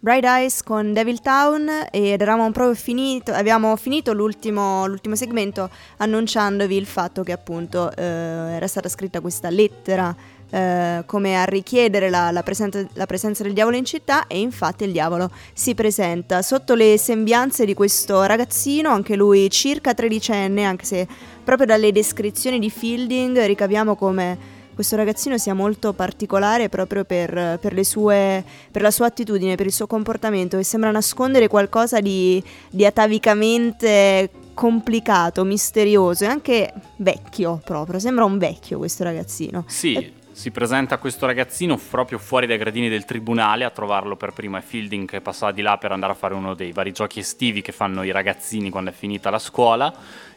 Bright 0.02 0.24
Eyes 0.24 0.62
con 0.62 0.94
Devil 0.94 1.20
Town 1.20 1.68
ed 1.90 2.22
eravamo 2.22 2.50
proprio 2.52 2.74
finito, 2.74 3.32
abbiamo 3.32 3.76
finito 3.76 4.14
l'ultimo, 4.14 4.86
l'ultimo 4.86 5.14
segmento 5.14 5.68
annunciandovi 5.98 6.74
il 6.74 6.86
fatto 6.86 7.22
che 7.22 7.32
appunto 7.32 7.94
eh, 7.94 8.02
era 8.02 8.66
stata 8.66 8.88
scritta 8.88 9.20
questa 9.20 9.50
lettera 9.50 10.16
eh, 10.52 11.02
come 11.06 11.40
a 11.40 11.44
richiedere 11.44 12.10
la, 12.10 12.30
la, 12.30 12.42
presenza, 12.42 12.84
la, 12.94 13.06
presenza, 13.06 13.42
del 13.42 13.52
diavolo 13.52 13.76
in 13.76 13.84
città 13.84 14.26
e 14.26 14.40
infatti 14.40 14.84
il 14.84 14.92
diavolo 14.92 15.30
si 15.52 15.74
presenta 15.74 16.42
sotto 16.42 16.74
le 16.74 16.98
sembianze 16.98 17.64
di 17.64 17.74
questo 17.74 18.22
ragazzino, 18.24 18.90
anche 18.90 19.14
lui 19.14 19.48
circa 19.50 19.94
tredicenne, 19.94 20.64
anche 20.64 20.84
se 20.86 21.06
proprio 21.50 21.66
dalle 21.66 21.90
descrizioni 21.90 22.60
di 22.60 22.70
Fielding 22.70 23.44
ricaviamo 23.44 23.96
come 23.96 24.38
questo 24.72 24.94
ragazzino 24.94 25.36
sia 25.36 25.52
molto 25.52 25.92
particolare 25.92 26.68
proprio 26.68 27.04
per, 27.04 27.58
per, 27.60 27.84
sue, 27.84 28.44
per, 28.70 28.82
la 28.82 28.92
sua 28.92 29.06
attitudine, 29.06 29.56
per 29.56 29.66
il 29.66 29.72
suo 29.72 29.88
comportamento, 29.88 30.56
che 30.56 30.62
sembra 30.62 30.92
nascondere 30.92 31.48
qualcosa 31.48 31.98
di, 31.98 32.40
di 32.70 32.86
atavicamente 32.86 34.30
complicato, 34.54 35.42
misterioso 35.42 36.22
e 36.22 36.28
anche 36.28 36.72
vecchio 36.98 37.60
proprio. 37.64 37.98
Sembra 37.98 38.24
un 38.24 38.38
vecchio 38.38 38.78
questo 38.78 39.02
ragazzino. 39.02 39.64
Sì. 39.66 39.94
E 39.94 40.12
si 40.40 40.50
presenta 40.50 40.96
questo 40.96 41.26
ragazzino 41.26 41.76
proprio 41.76 42.16
fuori 42.16 42.46
dai 42.46 42.56
gradini 42.56 42.88
del 42.88 43.04
tribunale, 43.04 43.66
a 43.66 43.68
trovarlo 43.68 44.16
per 44.16 44.32
primo 44.32 44.56
è 44.56 44.62
Fielding 44.62 45.06
che 45.06 45.20
passava 45.20 45.52
di 45.52 45.60
là 45.60 45.76
per 45.76 45.92
andare 45.92 46.12
a 46.12 46.14
fare 46.14 46.32
uno 46.32 46.54
dei 46.54 46.72
vari 46.72 46.92
giochi 46.92 47.18
estivi 47.18 47.60
che 47.60 47.72
fanno 47.72 48.02
i 48.04 48.10
ragazzini 48.10 48.70
quando 48.70 48.88
è 48.88 48.92
finita 48.94 49.28
la 49.28 49.38
scuola. 49.38 49.92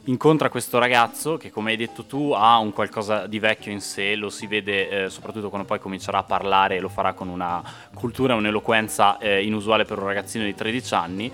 Incontra 0.08 0.50
questo 0.50 0.78
ragazzo 0.78 1.38
che 1.38 1.52
come 1.52 1.72
hai 1.72 1.78
detto 1.78 2.04
tu 2.04 2.34
ha 2.36 2.58
un 2.58 2.74
qualcosa 2.74 3.28
di 3.28 3.40
vecchio 3.40 3.72
in 3.72 3.80
sé, 3.80 4.16
lo 4.16 4.30
si 4.30 4.46
vede 4.46 5.06
eh, 5.06 5.10
soprattutto 5.10 5.48
quando 5.48 5.66
poi 5.66 5.80
comincerà 5.80 6.18
a 6.18 6.24
parlare 6.24 6.76
e 6.76 6.80
lo 6.82 6.90
farà 6.90 7.14
con 7.14 7.30
una 7.30 7.64
cultura 7.94 8.36
un'eloquenza 8.36 9.18
eh, 9.20 9.46
inusuale 9.46 9.86
per 9.86 10.00
un 10.00 10.08
ragazzino 10.08 10.44
di 10.44 10.54
13 10.54 10.94
anni 10.94 11.32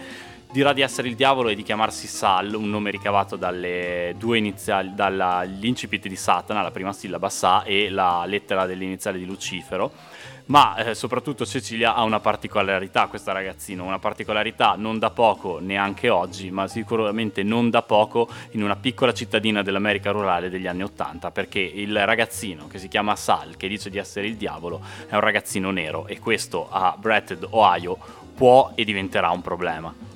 dirà 0.52 0.74
di 0.74 0.82
essere 0.82 1.08
il 1.08 1.16
diavolo 1.16 1.50
e 1.50 1.56
di 1.56 1.62
chiamarsi 1.62 2.08
Sal, 2.08 2.56
un 2.56 2.70
nome 2.70 2.90
ricavato 2.90 3.36
dalle 3.36 4.16
due 4.18 4.40
iniziali, 4.40 4.96
dall'incipit 4.96 6.08
di 6.08 6.16
Satana, 6.16 6.64
la 6.64 6.72
prima 6.72 6.92
sillaba 6.92 7.30
Sa 7.30 7.64
e 7.64 7.90
la 7.90 8.26
lettera 8.26 8.66
dell'iniziale 8.66 9.20
di 9.20 9.26
Lucifero. 9.26 9.92
Ma 10.46 10.76
eh, 10.78 10.96
soprattutto 10.96 11.46
Cecilia 11.46 11.94
ha 11.94 12.02
una 12.02 12.20
particolarità, 12.20 13.06
questa 13.06 13.32
ragazzina, 13.32 13.84
una 13.84 14.00
particolarità 14.00 14.74
non 14.76 14.98
da 14.98 15.12
poco 15.12 15.60
neanche 15.60 16.10
oggi, 16.10 16.50
ma 16.50 16.68
sicuramente 16.68 17.44
non 17.44 17.70
da 17.70 17.84
poco 17.84 18.28
in 18.52 18.64
una 18.64 18.76
piccola 18.76 19.14
cittadina 19.14 19.62
dell'America 19.62 20.10
rurale 20.10 20.50
degli 20.50 20.66
anni 20.66 20.82
Ottanta, 20.82 21.30
perché 21.30 21.60
il 21.60 22.04
ragazzino 22.04 22.66
che 22.66 22.80
si 22.80 22.88
chiama 22.88 23.16
Sal, 23.16 23.56
che 23.56 23.68
dice 23.68 23.92
di 23.92 24.00
essere 24.00 24.26
il 24.26 24.38
diavolo, 24.38 24.82
è 25.08 25.14
un 25.14 25.22
ragazzino 25.22 25.70
nero 25.70 26.08
e 26.08 26.18
questo 26.18 26.68
a 26.72 26.96
Bretted, 26.98 27.46
Ohio, 27.52 28.00
può 28.34 28.72
e 28.74 28.84
diventerà 28.84 29.30
un 29.30 29.42
problema 29.42 30.09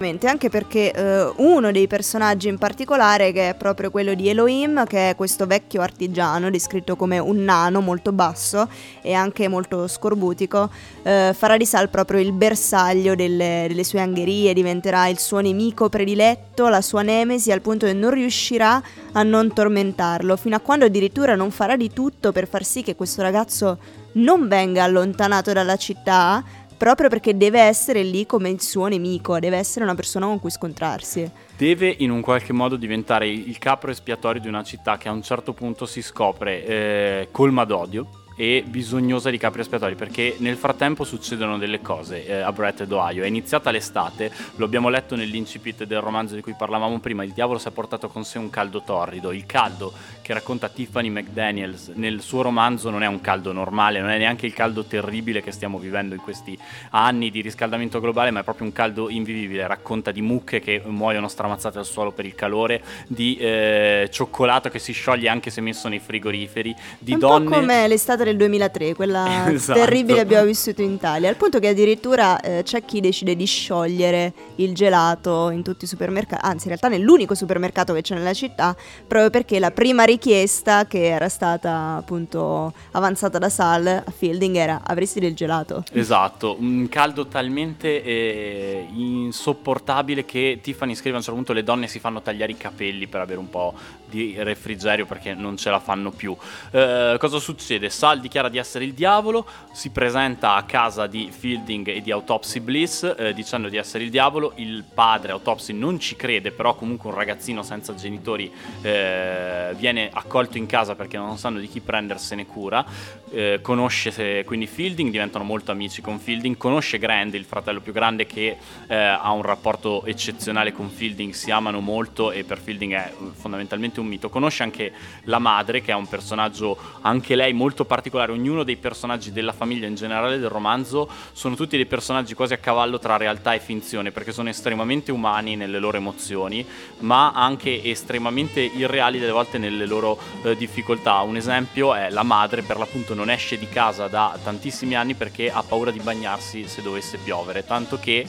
anche 0.00 0.48
perché 0.48 0.92
eh, 0.92 1.30
uno 1.36 1.70
dei 1.70 1.86
personaggi 1.86 2.48
in 2.48 2.56
particolare, 2.56 3.32
che 3.32 3.50
è 3.50 3.54
proprio 3.54 3.90
quello 3.90 4.14
di 4.14 4.30
Elohim, 4.30 4.86
che 4.86 5.10
è 5.10 5.14
questo 5.14 5.46
vecchio 5.46 5.82
artigiano, 5.82 6.48
descritto 6.48 6.96
come 6.96 7.18
un 7.18 7.44
nano 7.44 7.82
molto 7.82 8.10
basso 8.10 8.66
e 9.02 9.12
anche 9.12 9.46
molto 9.46 9.86
scorbutico, 9.88 10.70
eh, 11.02 11.34
farà 11.36 11.58
di 11.58 11.66
Sal 11.66 11.90
proprio 11.90 12.18
il 12.18 12.32
bersaglio 12.32 13.14
delle, 13.14 13.66
delle 13.68 13.84
sue 13.84 14.00
angherie, 14.00 14.54
diventerà 14.54 15.06
il 15.08 15.18
suo 15.18 15.40
nemico 15.40 15.90
prediletto, 15.90 16.68
la 16.68 16.80
sua 16.80 17.02
nemesi, 17.02 17.52
al 17.52 17.60
punto 17.60 17.84
che 17.84 17.92
non 17.92 18.10
riuscirà 18.10 18.82
a 19.12 19.22
non 19.22 19.52
tormentarlo, 19.52 20.34
fino 20.38 20.56
a 20.56 20.60
quando 20.60 20.86
addirittura 20.86 21.34
non 21.34 21.50
farà 21.50 21.76
di 21.76 21.92
tutto 21.92 22.32
per 22.32 22.48
far 22.48 22.64
sì 22.64 22.82
che 22.82 22.96
questo 22.96 23.20
ragazzo 23.20 23.78
non 24.12 24.48
venga 24.48 24.84
allontanato 24.84 25.52
dalla 25.52 25.76
città, 25.76 26.42
proprio 26.80 27.10
perché 27.10 27.36
deve 27.36 27.60
essere 27.60 28.02
lì 28.02 28.24
come 28.24 28.48
il 28.48 28.62
suo 28.62 28.86
nemico, 28.86 29.38
deve 29.38 29.58
essere 29.58 29.84
una 29.84 29.94
persona 29.94 30.24
con 30.24 30.40
cui 30.40 30.48
scontrarsi. 30.48 31.30
Deve 31.54 31.94
in 31.98 32.10
un 32.10 32.22
qualche 32.22 32.54
modo 32.54 32.76
diventare 32.76 33.28
il 33.28 33.58
capro 33.58 33.90
espiatorio 33.90 34.40
di 34.40 34.48
una 34.48 34.62
città 34.62 34.96
che 34.96 35.10
a 35.10 35.12
un 35.12 35.20
certo 35.20 35.52
punto 35.52 35.84
si 35.84 36.00
scopre 36.00 36.64
eh, 36.64 37.28
colma 37.32 37.64
d'odio 37.64 38.19
e 38.40 38.64
bisognosa 38.66 39.28
di 39.28 39.36
capri 39.36 39.60
espiatori 39.60 39.96
perché 39.96 40.36
nel 40.38 40.56
frattempo 40.56 41.04
succedono 41.04 41.58
delle 41.58 41.82
cose 41.82 42.26
eh, 42.26 42.40
a 42.40 42.50
Bretted, 42.50 42.90
Ohio. 42.90 43.22
È 43.22 43.26
iniziata 43.26 43.70
l'estate, 43.70 44.32
lo 44.56 44.64
abbiamo 44.64 44.88
letto 44.88 45.14
nell'incipit 45.14 45.84
del 45.84 46.00
romanzo 46.00 46.36
di 46.36 46.40
cui 46.40 46.54
parlavamo 46.56 47.00
prima, 47.00 47.22
il 47.22 47.32
diavolo 47.32 47.58
si 47.58 47.68
è 47.68 47.70
portato 47.70 48.08
con 48.08 48.24
sé 48.24 48.38
un 48.38 48.48
caldo 48.48 48.80
torrido, 48.80 49.30
il 49.32 49.44
caldo 49.44 49.92
che 50.22 50.32
racconta 50.32 50.70
Tiffany 50.70 51.10
McDaniels 51.10 51.88
nel 51.96 52.22
suo 52.22 52.40
romanzo 52.40 52.88
non 52.88 53.02
è 53.02 53.06
un 53.06 53.20
caldo 53.20 53.52
normale, 53.52 54.00
non 54.00 54.08
è 54.08 54.16
neanche 54.16 54.46
il 54.46 54.54
caldo 54.54 54.84
terribile 54.84 55.42
che 55.42 55.50
stiamo 55.50 55.78
vivendo 55.78 56.14
in 56.14 56.22
questi 56.22 56.58
anni 56.92 57.30
di 57.30 57.42
riscaldamento 57.42 58.00
globale, 58.00 58.30
ma 58.30 58.40
è 58.40 58.42
proprio 58.42 58.64
un 58.64 58.72
caldo 58.72 59.10
invivibile, 59.10 59.66
racconta 59.66 60.12
di 60.12 60.22
mucche 60.22 60.60
che 60.60 60.80
muoiono 60.86 61.28
stramazzate 61.28 61.76
al 61.76 61.84
suolo 61.84 62.12
per 62.12 62.24
il 62.24 62.34
calore, 62.34 62.82
di 63.06 63.36
eh, 63.36 64.08
cioccolato 64.10 64.70
che 64.70 64.78
si 64.78 64.92
scioglie 64.92 65.28
anche 65.28 65.50
se 65.50 65.60
messo 65.60 65.88
nei 65.88 65.98
frigoriferi, 65.98 66.74
di 66.98 67.12
un 67.12 67.18
donne... 67.18 67.48
Po 67.50 67.56
come 67.56 67.86
l'estate 67.86 68.29
del 68.30 68.38
2003, 68.38 68.94
quella 68.94 69.50
esatto. 69.52 69.78
terribile 69.78 70.14
che 70.16 70.20
abbiamo 70.20 70.46
vissuto 70.46 70.82
in 70.82 70.92
Italia, 70.92 71.28
al 71.28 71.36
punto 71.36 71.58
che 71.58 71.68
addirittura 71.68 72.40
eh, 72.40 72.62
c'è 72.62 72.84
chi 72.84 73.00
decide 73.00 73.36
di 73.36 73.44
sciogliere 73.44 74.32
il 74.56 74.74
gelato 74.74 75.50
in 75.50 75.62
tutti 75.62 75.84
i 75.84 75.88
supermercati, 75.88 76.44
anzi 76.44 76.68
in 76.68 76.76
realtà 76.76 76.88
nell'unico 76.88 77.34
supermercato 77.34 77.92
che 77.92 78.02
c'è 78.02 78.14
nella 78.14 78.32
città, 78.32 78.74
proprio 79.06 79.30
perché 79.30 79.58
la 79.58 79.70
prima 79.70 80.04
richiesta 80.04 80.86
che 80.86 81.06
era 81.06 81.28
stata 81.28 81.96
appunto 81.98 82.72
avanzata 82.92 83.38
da 83.38 83.48
Sal 83.48 83.86
a 83.86 84.10
Fielding 84.10 84.56
era 84.56 84.80
avresti 84.84 85.20
del 85.20 85.34
gelato. 85.34 85.84
Esatto, 85.92 86.56
un 86.58 86.88
caldo 86.88 87.26
talmente 87.26 88.02
eh, 88.02 88.86
insopportabile 88.92 90.24
che 90.24 90.60
Tiffany 90.62 90.94
scrive 90.94 91.14
a 91.14 91.18
un 91.18 91.22
certo 91.22 91.36
punto 91.36 91.52
le 91.52 91.64
donne 91.64 91.88
si 91.88 91.98
fanno 91.98 92.22
tagliare 92.22 92.52
i 92.52 92.56
capelli 92.56 93.06
per 93.06 93.20
avere 93.20 93.38
un 93.38 93.50
po' 93.50 93.74
di 94.08 94.34
refrigerio 94.38 95.06
perché 95.06 95.34
non 95.34 95.56
ce 95.56 95.70
la 95.70 95.80
fanno 95.80 96.10
più. 96.10 96.36
Eh, 96.70 97.16
cosa 97.18 97.38
succede? 97.38 97.88
Sal 97.90 98.19
dichiara 98.20 98.48
di 98.48 98.58
essere 98.58 98.84
il 98.84 98.92
diavolo, 98.92 99.46
si 99.72 99.90
presenta 99.90 100.54
a 100.54 100.62
casa 100.62 101.06
di 101.06 101.30
Fielding 101.36 101.88
e 101.88 102.00
di 102.00 102.10
Autopsy 102.10 102.60
Bliss 102.60 103.14
eh, 103.18 103.32
dicendo 103.32 103.68
di 103.68 103.76
essere 103.76 104.04
il 104.04 104.10
diavolo, 104.10 104.52
il 104.56 104.84
padre 104.92 105.32
Autopsy 105.32 105.72
non 105.72 105.98
ci 105.98 106.16
crede, 106.16 106.52
però 106.52 106.74
comunque 106.74 107.10
un 107.10 107.16
ragazzino 107.16 107.62
senza 107.62 107.94
genitori 107.94 108.52
eh, 108.82 109.74
viene 109.76 110.10
accolto 110.12 110.58
in 110.58 110.66
casa 110.66 110.94
perché 110.94 111.16
non 111.16 111.38
sanno 111.38 111.58
di 111.58 111.68
chi 111.68 111.80
prendersene 111.80 112.46
cura, 112.46 112.84
eh, 113.30 113.60
conosce 113.62 114.44
quindi 114.44 114.66
Fielding, 114.66 115.10
diventano 115.10 115.44
molto 115.44 115.70
amici 115.70 116.02
con 116.02 116.18
Fielding, 116.18 116.56
conosce 116.56 116.98
Grand, 116.98 117.32
il 117.34 117.44
fratello 117.44 117.80
più 117.80 117.92
grande 117.92 118.26
che 118.26 118.56
eh, 118.86 118.94
ha 118.94 119.30
un 119.32 119.42
rapporto 119.42 120.04
eccezionale 120.04 120.72
con 120.72 120.90
Fielding, 120.90 121.32
si 121.32 121.50
amano 121.50 121.80
molto 121.80 122.32
e 122.32 122.44
per 122.44 122.58
Fielding 122.58 122.92
è 122.92 123.12
fondamentalmente 123.32 124.00
un 124.00 124.06
mito, 124.06 124.28
conosce 124.28 124.62
anche 124.62 124.92
la 125.24 125.38
madre 125.38 125.80
che 125.80 125.92
è 125.92 125.94
un 125.94 126.08
personaggio 126.08 126.76
anche 127.00 127.34
lei 127.34 127.52
molto 127.52 127.84
particolare 127.84 127.99
particolare 128.00 128.32
ognuno 128.32 128.64
dei 128.64 128.76
personaggi 128.76 129.30
della 129.30 129.52
famiglia 129.52 129.86
in 129.86 129.94
generale 129.94 130.38
del 130.38 130.48
romanzo 130.48 131.06
sono 131.32 131.54
tutti 131.54 131.76
dei 131.76 131.84
personaggi 131.84 132.32
quasi 132.32 132.54
a 132.54 132.56
cavallo 132.56 132.98
tra 132.98 133.18
realtà 133.18 133.52
e 133.52 133.60
finzione 133.60 134.10
perché 134.10 134.32
sono 134.32 134.48
estremamente 134.48 135.12
umani 135.12 135.54
nelle 135.54 135.78
loro 135.78 135.98
emozioni 135.98 136.66
ma 137.00 137.32
anche 137.32 137.84
estremamente 137.84 138.60
irreali 138.60 139.18
delle 139.18 139.32
volte 139.32 139.58
nelle 139.58 139.84
loro 139.84 140.18
eh, 140.42 140.56
difficoltà. 140.56 141.20
Un 141.20 141.36
esempio 141.36 141.94
è 141.94 142.08
la 142.08 142.22
madre 142.22 142.62
per 142.62 142.78
l'appunto 142.78 143.12
non 143.12 143.28
esce 143.28 143.58
di 143.58 143.68
casa 143.68 144.06
da 144.06 144.38
tantissimi 144.42 144.96
anni 144.96 145.12
perché 145.12 145.50
ha 145.50 145.62
paura 145.62 145.90
di 145.90 146.00
bagnarsi 146.00 146.66
se 146.66 146.80
dovesse 146.80 147.18
piovere, 147.18 147.66
tanto 147.66 147.98
che 147.98 148.26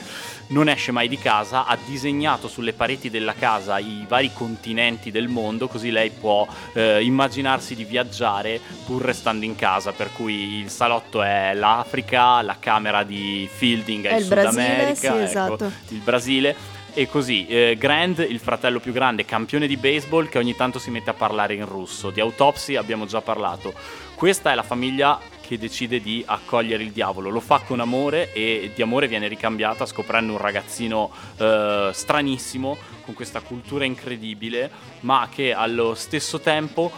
non 0.47 0.67
esce 0.67 0.91
mai 0.91 1.07
di 1.07 1.17
casa, 1.17 1.65
ha 1.65 1.77
disegnato 1.85 2.49
sulle 2.49 2.73
pareti 2.73 3.09
della 3.09 3.33
casa 3.33 3.79
i 3.79 4.05
vari 4.05 4.31
continenti 4.33 5.11
del 5.11 5.29
mondo 5.29 5.69
così 5.69 5.91
lei 5.91 6.09
può 6.09 6.45
eh, 6.73 7.01
immaginarsi 7.01 7.73
di 7.73 7.85
viaggiare 7.85 8.59
pur 8.85 9.01
restando 9.01 9.45
in 9.45 9.55
casa 9.55 9.60
casa, 9.61 9.91
per 9.91 10.11
cui 10.11 10.55
il 10.55 10.71
salotto 10.71 11.21
è 11.21 11.53
l'Africa, 11.53 12.41
la 12.41 12.57
camera 12.59 13.03
di 13.03 13.47
Fielding 13.51 14.05
è, 14.05 14.09
è 14.09 14.13
il, 14.15 14.21
il 14.21 14.23
Sud 14.23 14.33
Brasile, 14.33 14.63
America, 14.63 14.95
sì, 14.95 15.05
ecco, 15.05 15.17
esatto. 15.19 15.71
il 15.89 15.99
Brasile. 15.99 16.55
E 16.93 17.07
così, 17.07 17.45
eh, 17.47 17.77
Grand, 17.77 18.25
il 18.27 18.39
fratello 18.39 18.79
più 18.79 18.91
grande, 18.91 19.23
campione 19.23 19.67
di 19.67 19.77
baseball, 19.77 20.27
che 20.27 20.39
ogni 20.39 20.55
tanto 20.55 20.79
si 20.79 20.89
mette 20.89 21.11
a 21.11 21.13
parlare 21.13 21.53
in 21.53 21.65
russo. 21.65 22.09
Di 22.09 22.19
autopsy 22.19 22.75
abbiamo 22.75 23.05
già 23.05 23.21
parlato. 23.21 23.73
Questa 24.15 24.51
è 24.51 24.55
la 24.55 24.63
famiglia 24.63 25.19
che 25.39 25.57
decide 25.57 26.01
di 26.01 26.23
accogliere 26.25 26.81
il 26.81 26.91
diavolo. 26.91 27.29
Lo 27.29 27.39
fa 27.39 27.59
con 27.59 27.79
amore 27.79 28.33
e 28.33 28.71
di 28.73 28.81
amore 28.81 29.07
viene 29.07 29.27
ricambiata 29.27 29.85
scoprendo 29.85 30.33
un 30.33 30.37
ragazzino 30.39 31.11
eh, 31.37 31.91
stranissimo, 31.93 32.77
con 33.05 33.13
questa 33.13 33.41
cultura 33.41 33.85
incredibile, 33.85 34.69
ma 35.01 35.29
che 35.31 35.53
allo 35.53 35.93
stesso 35.93 36.39
tempo 36.39 36.91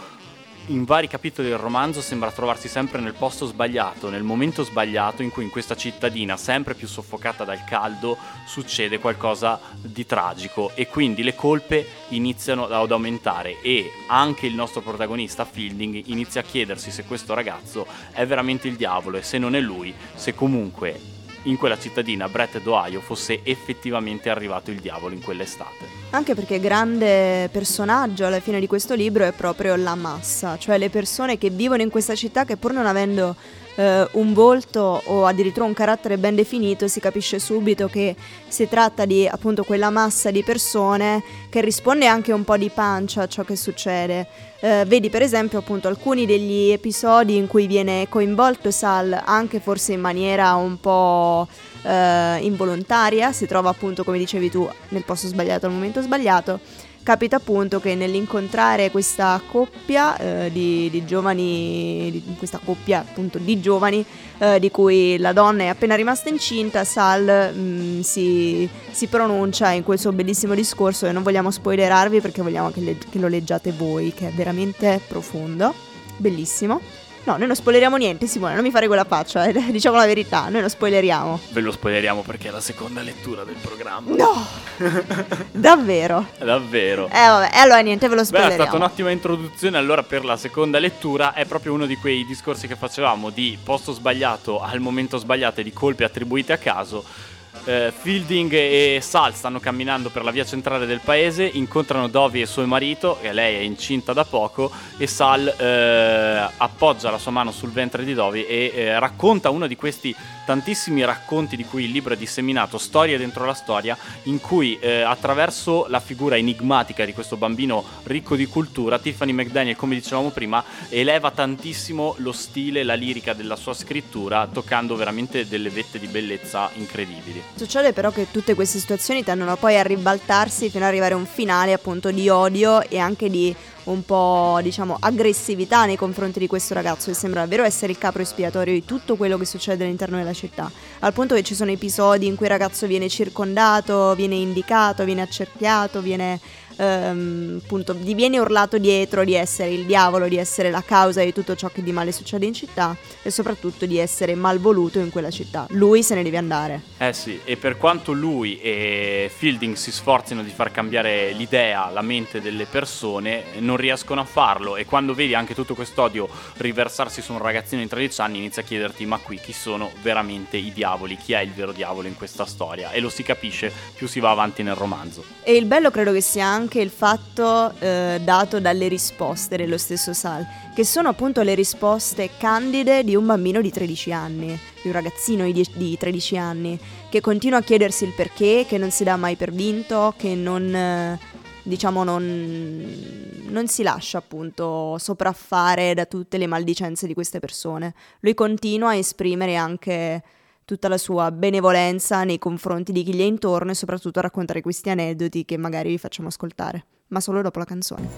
in 0.68 0.84
vari 0.84 1.08
capitoli 1.08 1.48
del 1.48 1.58
romanzo 1.58 2.00
sembra 2.00 2.30
trovarsi 2.30 2.68
sempre 2.68 3.00
nel 3.00 3.14
posto 3.14 3.46
sbagliato, 3.46 4.08
nel 4.08 4.22
momento 4.22 4.62
sbagliato 4.62 5.22
in 5.22 5.30
cui 5.30 5.44
in 5.44 5.50
questa 5.50 5.76
cittadina, 5.76 6.36
sempre 6.36 6.74
più 6.74 6.86
soffocata 6.86 7.44
dal 7.44 7.64
caldo, 7.64 8.16
succede 8.46 8.98
qualcosa 8.98 9.60
di 9.80 10.06
tragico 10.06 10.70
e 10.74 10.86
quindi 10.86 11.22
le 11.22 11.34
colpe 11.34 11.86
iniziano 12.08 12.66
ad 12.66 12.90
aumentare 12.90 13.60
e 13.60 13.90
anche 14.08 14.46
il 14.46 14.54
nostro 14.54 14.80
protagonista 14.80 15.44
Fielding 15.44 16.02
inizia 16.06 16.40
a 16.40 16.44
chiedersi 16.44 16.90
se 16.90 17.04
questo 17.04 17.34
ragazzo 17.34 17.86
è 18.12 18.24
veramente 18.26 18.68
il 18.68 18.76
diavolo 18.76 19.18
e 19.18 19.22
se 19.22 19.38
non 19.38 19.54
è 19.54 19.60
lui, 19.60 19.94
se 20.14 20.34
comunque 20.34 21.13
in 21.44 21.56
quella 21.56 21.78
cittadina, 21.78 22.28
Brett 22.28 22.60
d'Ohio, 22.60 23.00
fosse 23.00 23.40
effettivamente 23.42 24.30
arrivato 24.30 24.70
il 24.70 24.80
diavolo 24.80 25.14
in 25.14 25.22
quell'estate. 25.22 26.02
Anche 26.10 26.34
perché 26.34 26.60
grande 26.60 27.48
personaggio 27.50 28.26
alla 28.26 28.40
fine 28.40 28.60
di 28.60 28.66
questo 28.66 28.94
libro 28.94 29.24
è 29.24 29.32
proprio 29.32 29.74
la 29.76 29.94
massa, 29.94 30.56
cioè 30.58 30.78
le 30.78 30.90
persone 30.90 31.38
che 31.38 31.50
vivono 31.50 31.82
in 31.82 31.90
questa 31.90 32.14
città 32.14 32.44
che 32.44 32.56
pur 32.56 32.72
non 32.72 32.86
avendo 32.86 33.34
eh, 33.76 34.08
un 34.12 34.32
volto 34.32 35.02
o 35.04 35.26
addirittura 35.26 35.66
un 35.66 35.72
carattere 35.72 36.18
ben 36.18 36.34
definito, 36.34 36.88
si 36.88 37.00
capisce 37.00 37.38
subito 37.38 37.88
che 37.88 38.14
si 38.48 38.68
tratta 38.68 39.04
di 39.04 39.26
appunto 39.26 39.64
quella 39.64 39.90
massa 39.90 40.30
di 40.30 40.42
persone 40.42 41.22
che 41.48 41.60
risponde 41.60 42.06
anche 42.06 42.32
un 42.32 42.44
po' 42.44 42.56
di 42.56 42.70
pancia 42.70 43.22
a 43.22 43.26
ciò 43.26 43.42
che 43.42 43.56
succede. 43.56 44.26
Eh, 44.60 44.84
vedi 44.86 45.10
per 45.10 45.22
esempio 45.22 45.58
appunto 45.58 45.88
alcuni 45.88 46.24
degli 46.24 46.70
episodi 46.70 47.36
in 47.36 47.46
cui 47.46 47.66
viene 47.66 48.06
coinvolto 48.08 48.70
Sal 48.70 49.20
anche 49.24 49.60
forse 49.60 49.92
in 49.92 50.00
maniera 50.00 50.54
un 50.54 50.80
po' 50.80 51.46
eh, 51.82 52.38
involontaria, 52.40 53.32
si 53.32 53.46
trova 53.46 53.70
appunto 53.70 54.04
come 54.04 54.18
dicevi 54.18 54.50
tu 54.50 54.68
nel 54.88 55.04
posto 55.04 55.26
sbagliato 55.26 55.66
al 55.66 55.72
momento 55.72 56.00
sbagliato 56.00 56.60
capita 57.04 57.36
appunto 57.36 57.78
che 57.78 57.94
nell'incontrare 57.94 58.90
questa 58.90 59.40
coppia 59.46 60.16
eh, 60.16 60.50
di, 60.50 60.88
di, 60.90 61.04
giovani, 61.04 62.10
di, 62.10 62.34
questa 62.36 62.58
coppia 62.64 63.00
appunto 63.00 63.38
di 63.38 63.60
giovani 63.60 64.04
eh, 64.38 64.58
di 64.58 64.70
cui 64.70 65.18
la 65.18 65.32
donna 65.32 65.64
è 65.64 65.66
appena 65.66 65.94
rimasta 65.94 66.30
incinta, 66.30 66.82
Sal 66.82 67.52
mh, 67.54 67.60
mm, 67.60 68.00
si, 68.00 68.68
si, 68.90 69.06
pronuncia 69.06 69.70
in 69.70 69.84
quel 69.84 69.98
suo 69.98 70.12
bellissimo 70.12 70.54
discorso 70.54 71.06
e 71.06 71.12
non 71.12 71.22
vogliamo 71.22 71.50
spoilerarvi 71.50 72.20
perché 72.20 72.42
vogliamo 72.42 72.70
che, 72.70 72.80
le, 72.80 72.96
che 72.96 73.18
lo 73.18 73.28
leggiate 73.28 73.70
voi, 73.70 74.12
che 74.14 74.28
è 74.28 74.32
veramente 74.32 74.98
profondo, 75.06 75.74
bellissimo. 76.16 76.80
No, 77.24 77.38
noi 77.38 77.46
non 77.46 77.56
spoileriamo 77.56 77.96
niente, 77.96 78.26
Simone, 78.26 78.54
non 78.54 78.62
mi 78.62 78.70
fare 78.70 78.86
quella 78.86 79.04
faccia, 79.04 79.46
eh, 79.46 79.52
diciamo 79.72 79.96
la 79.96 80.04
verità, 80.04 80.48
noi 80.50 80.60
non 80.60 80.68
spoileriamo. 80.68 81.40
Ve 81.52 81.60
lo 81.62 81.72
spoileriamo 81.72 82.20
perché 82.20 82.48
è 82.48 82.50
la 82.50 82.60
seconda 82.60 83.00
lettura 83.00 83.44
del 83.44 83.56
programma. 83.60 84.14
No! 84.14 84.46
Davvero? 85.50 86.26
Davvero. 86.38 87.06
Eh 87.06 87.26
vabbè, 87.26 87.50
e 87.54 87.58
allora 87.58 87.80
niente, 87.80 88.08
ve 88.08 88.16
lo 88.16 88.24
spoileriamo. 88.24 88.56
Beh, 88.56 88.64
è 88.64 88.68
stata 88.68 88.84
un'ottima 88.84 89.10
introduzione, 89.10 89.78
allora 89.78 90.02
per 90.02 90.22
la 90.22 90.36
seconda 90.36 90.78
lettura 90.78 91.32
è 91.32 91.46
proprio 91.46 91.72
uno 91.72 91.86
di 91.86 91.96
quei 91.96 92.26
discorsi 92.26 92.66
che 92.66 92.76
facevamo 92.76 93.30
di 93.30 93.56
posto 93.62 93.92
sbagliato 93.92 94.60
al 94.60 94.80
momento 94.80 95.16
sbagliato 95.16 95.60
e 95.60 95.64
di 95.64 95.72
colpi 95.72 96.04
attribuiti 96.04 96.52
a 96.52 96.58
caso 96.58 97.32
eh, 97.64 97.92
Fielding 97.96 98.52
e 98.52 98.98
Sal 99.02 99.34
stanno 99.34 99.60
camminando 99.60 100.10
per 100.10 100.24
la 100.24 100.30
via 100.30 100.44
centrale 100.44 100.86
del 100.86 101.00
paese, 101.00 101.44
incontrano 101.44 102.08
Dovi 102.08 102.40
e 102.40 102.46
suo 102.46 102.66
marito, 102.66 103.18
e 103.20 103.32
lei 103.32 103.56
è 103.56 103.60
incinta 103.60 104.12
da 104.12 104.24
poco, 104.24 104.70
e 104.96 105.06
Sal 105.06 105.46
eh, 105.46 106.50
appoggia 106.56 107.10
la 107.10 107.18
sua 107.18 107.30
mano 107.30 107.52
sul 107.52 107.70
ventre 107.70 108.04
di 108.04 108.14
Dovi 108.14 108.44
e 108.46 108.72
eh, 108.74 108.98
racconta 108.98 109.50
uno 109.50 109.66
di 109.66 109.76
questi 109.76 110.14
tantissimi 110.44 111.04
racconti 111.04 111.56
di 111.56 111.64
cui 111.64 111.84
il 111.84 111.90
libro 111.90 112.14
è 112.14 112.16
disseminato, 112.16 112.78
storie 112.78 113.16
dentro 113.16 113.44
la 113.44 113.54
storia, 113.54 113.96
in 114.24 114.40
cui 114.40 114.78
eh, 114.78 115.00
attraverso 115.00 115.86
la 115.88 116.00
figura 116.00 116.36
enigmatica 116.36 117.04
di 117.04 117.12
questo 117.12 117.36
bambino 117.36 117.84
ricco 118.04 118.36
di 118.36 118.46
cultura, 118.46 118.98
Tiffany 118.98 119.32
McDaniel, 119.32 119.76
come 119.76 119.94
dicevamo 119.94 120.30
prima, 120.30 120.62
eleva 120.90 121.30
tantissimo 121.30 122.14
lo 122.18 122.32
stile, 122.32 122.82
la 122.82 122.94
lirica 122.94 123.32
della 123.32 123.56
sua 123.56 123.74
scrittura, 123.74 124.46
toccando 124.46 124.96
veramente 124.96 125.48
delle 125.48 125.70
vette 125.70 125.98
di 125.98 126.06
bellezza 126.06 126.70
incredibili. 126.74 127.42
Succede 127.56 127.92
però 127.92 128.10
che 128.10 128.26
tutte 128.32 128.54
queste 128.54 128.80
situazioni 128.80 129.22
tendono 129.22 129.54
poi 129.56 129.78
a 129.78 129.82
ribaltarsi 129.82 130.70
fino 130.70 130.82
ad 130.84 130.90
arrivare 130.90 131.14
a 131.14 131.16
un 131.16 131.24
finale 131.24 131.72
appunto 131.72 132.10
di 132.10 132.28
odio 132.28 132.82
e 132.82 132.98
anche 132.98 133.30
di 133.30 133.54
un 133.84 134.04
po' 134.04 134.58
diciamo 134.62 134.96
aggressività 134.98 135.84
nei 135.84 135.96
confronti 135.96 136.38
di 136.38 136.46
questo 136.46 136.74
ragazzo 136.74 137.10
che 137.10 137.16
sembra 137.16 137.40
davvero 137.40 137.62
essere 137.62 137.92
il 137.92 137.98
capro 137.98 138.22
espiatorio 138.22 138.72
di 138.72 138.84
tutto 138.84 139.14
quello 139.14 139.38
che 139.38 139.44
succede 139.44 139.84
all'interno 139.84 140.16
della 140.16 140.32
città. 140.32 140.68
Al 141.00 141.12
punto 141.12 141.36
che 141.36 141.42
ci 141.42 141.54
sono 141.54 141.70
episodi 141.70 142.26
in 142.26 142.34
cui 142.34 142.46
il 142.46 142.52
ragazzo 142.52 142.88
viene 142.88 143.08
circondato 143.08 144.14
viene 144.16 144.34
indicato 144.34 145.04
viene 145.04 145.22
accerchiato 145.22 146.00
viene 146.00 146.40
ehm, 146.76 147.60
appunto 147.64 147.94
gli 147.94 148.14
viene 148.14 148.38
urlato 148.38 148.78
dietro 148.78 149.24
di 149.24 149.34
essere 149.34 149.70
il 149.70 149.84
diavolo, 149.84 150.28
di 150.28 150.36
essere 150.36 150.70
la 150.70 150.82
causa 150.82 151.22
di 151.22 151.32
tutto 151.32 151.54
ciò 151.54 151.68
che 151.68 151.82
di 151.82 151.92
male 151.92 152.12
succede 152.12 152.46
in 152.46 152.54
città 152.54 152.96
e 153.22 153.30
soprattutto 153.30 153.86
di 153.86 153.98
essere 153.98 154.34
malvoluto 154.34 154.98
in 154.98 155.10
quella 155.10 155.30
città. 155.30 155.66
Lui 155.70 156.02
se 156.02 156.14
ne 156.14 156.22
deve 156.22 156.36
andare. 156.36 156.82
Eh 156.98 157.12
sì, 157.12 157.40
e 157.44 157.56
per 157.56 157.76
quanto 157.76 158.12
lui 158.12 158.60
e 158.60 159.30
Fielding 159.34 159.76
si 159.76 159.90
sforzino 159.90 160.42
di 160.42 160.50
far 160.50 160.70
cambiare 160.70 161.32
l'idea, 161.32 161.90
la 161.90 162.02
mente 162.02 162.40
delle 162.40 162.66
persone, 162.66 163.44
non 163.58 163.76
riescono 163.76 164.20
a 164.20 164.24
farlo 164.24 164.76
e 164.76 164.84
quando 164.84 165.14
vedi 165.14 165.34
anche 165.34 165.54
tutto 165.54 165.74
quest'odio 165.74 166.28
riversarsi 166.56 167.22
su 167.22 167.32
un 167.32 167.38
ragazzino 167.38 167.82
di 167.82 167.88
13 167.88 168.20
anni 168.20 168.38
inizia 168.38 168.62
a 168.62 168.64
chiederti 168.64 169.06
ma 169.06 169.18
qui 169.18 169.38
chi 169.38 169.52
sono 169.52 169.90
veramente 170.02 170.56
i 170.56 170.72
diavoli, 170.72 171.16
chi 171.16 171.32
è 171.32 171.40
il 171.40 171.52
vero 171.52 171.72
diavolo 171.72 172.08
in 172.08 172.16
questa 172.16 172.44
storia 172.44 172.90
e 172.90 173.00
lo 173.00 173.08
si 173.08 173.22
capisce 173.22 173.72
più 173.94 174.06
si 174.06 174.20
va 174.20 174.30
avanti 174.30 174.62
nel 174.62 174.74
romanzo. 174.74 175.24
E 175.42 175.54
il 175.54 175.66
bello 175.66 175.90
credo 175.90 176.12
che 176.12 176.20
sia 176.20 176.46
anche 176.46 176.63
anche 176.64 176.80
il 176.80 176.88
fatto 176.88 177.74
eh, 177.78 178.20
dato 178.24 178.58
dalle 178.58 178.88
risposte 178.88 179.58
dello 179.58 179.76
stesso 179.76 180.14
Sal, 180.14 180.46
che 180.74 180.82
sono 180.82 181.10
appunto 181.10 181.42
le 181.42 181.54
risposte 181.54 182.30
candide 182.38 183.04
di 183.04 183.14
un 183.14 183.26
bambino 183.26 183.60
di 183.60 183.70
13 183.70 184.12
anni, 184.12 184.58
di 184.80 184.88
un 184.88 184.92
ragazzino 184.92 185.44
di, 185.50 185.66
di 185.74 185.98
13 185.98 186.38
anni, 186.38 186.78
che 187.10 187.20
continua 187.20 187.58
a 187.58 187.62
chiedersi 187.62 188.04
il 188.04 188.12
perché, 188.12 188.64
che 188.66 188.78
non 188.78 188.90
si 188.90 189.04
dà 189.04 189.16
mai 189.16 189.36
per 189.36 189.52
vinto, 189.52 190.14
che 190.16 190.34
non... 190.34 190.74
Eh, 190.74 191.32
diciamo 191.66 192.04
non, 192.04 193.42
non, 193.48 193.68
si 193.68 193.82
lascia 193.82 194.18
appunto 194.18 194.98
sopraffare 194.98 195.94
da 195.94 196.04
tutte 196.04 196.36
le 196.36 196.46
maldicenze 196.46 197.06
di 197.06 197.14
queste 197.14 197.40
persone. 197.40 197.94
Lui 198.20 198.34
continua 198.34 198.90
a 198.90 198.96
esprimere 198.96 199.56
anche 199.56 200.22
tutta 200.64 200.88
la 200.88 200.98
sua 200.98 201.30
benevolenza 201.30 202.24
nei 202.24 202.38
confronti 202.38 202.92
di 202.92 203.02
chi 203.02 203.14
gli 203.14 203.20
è 203.20 203.24
intorno 203.24 203.70
e 203.70 203.74
soprattutto 203.74 204.18
a 204.18 204.22
raccontare 204.22 204.62
questi 204.62 204.90
aneddoti 204.90 205.44
che 205.44 205.56
magari 205.56 205.90
vi 205.90 205.98
facciamo 205.98 206.28
ascoltare, 206.28 206.86
ma 207.08 207.20
solo 207.20 207.42
dopo 207.42 207.58
la 207.58 207.64
canzone. 207.64 208.08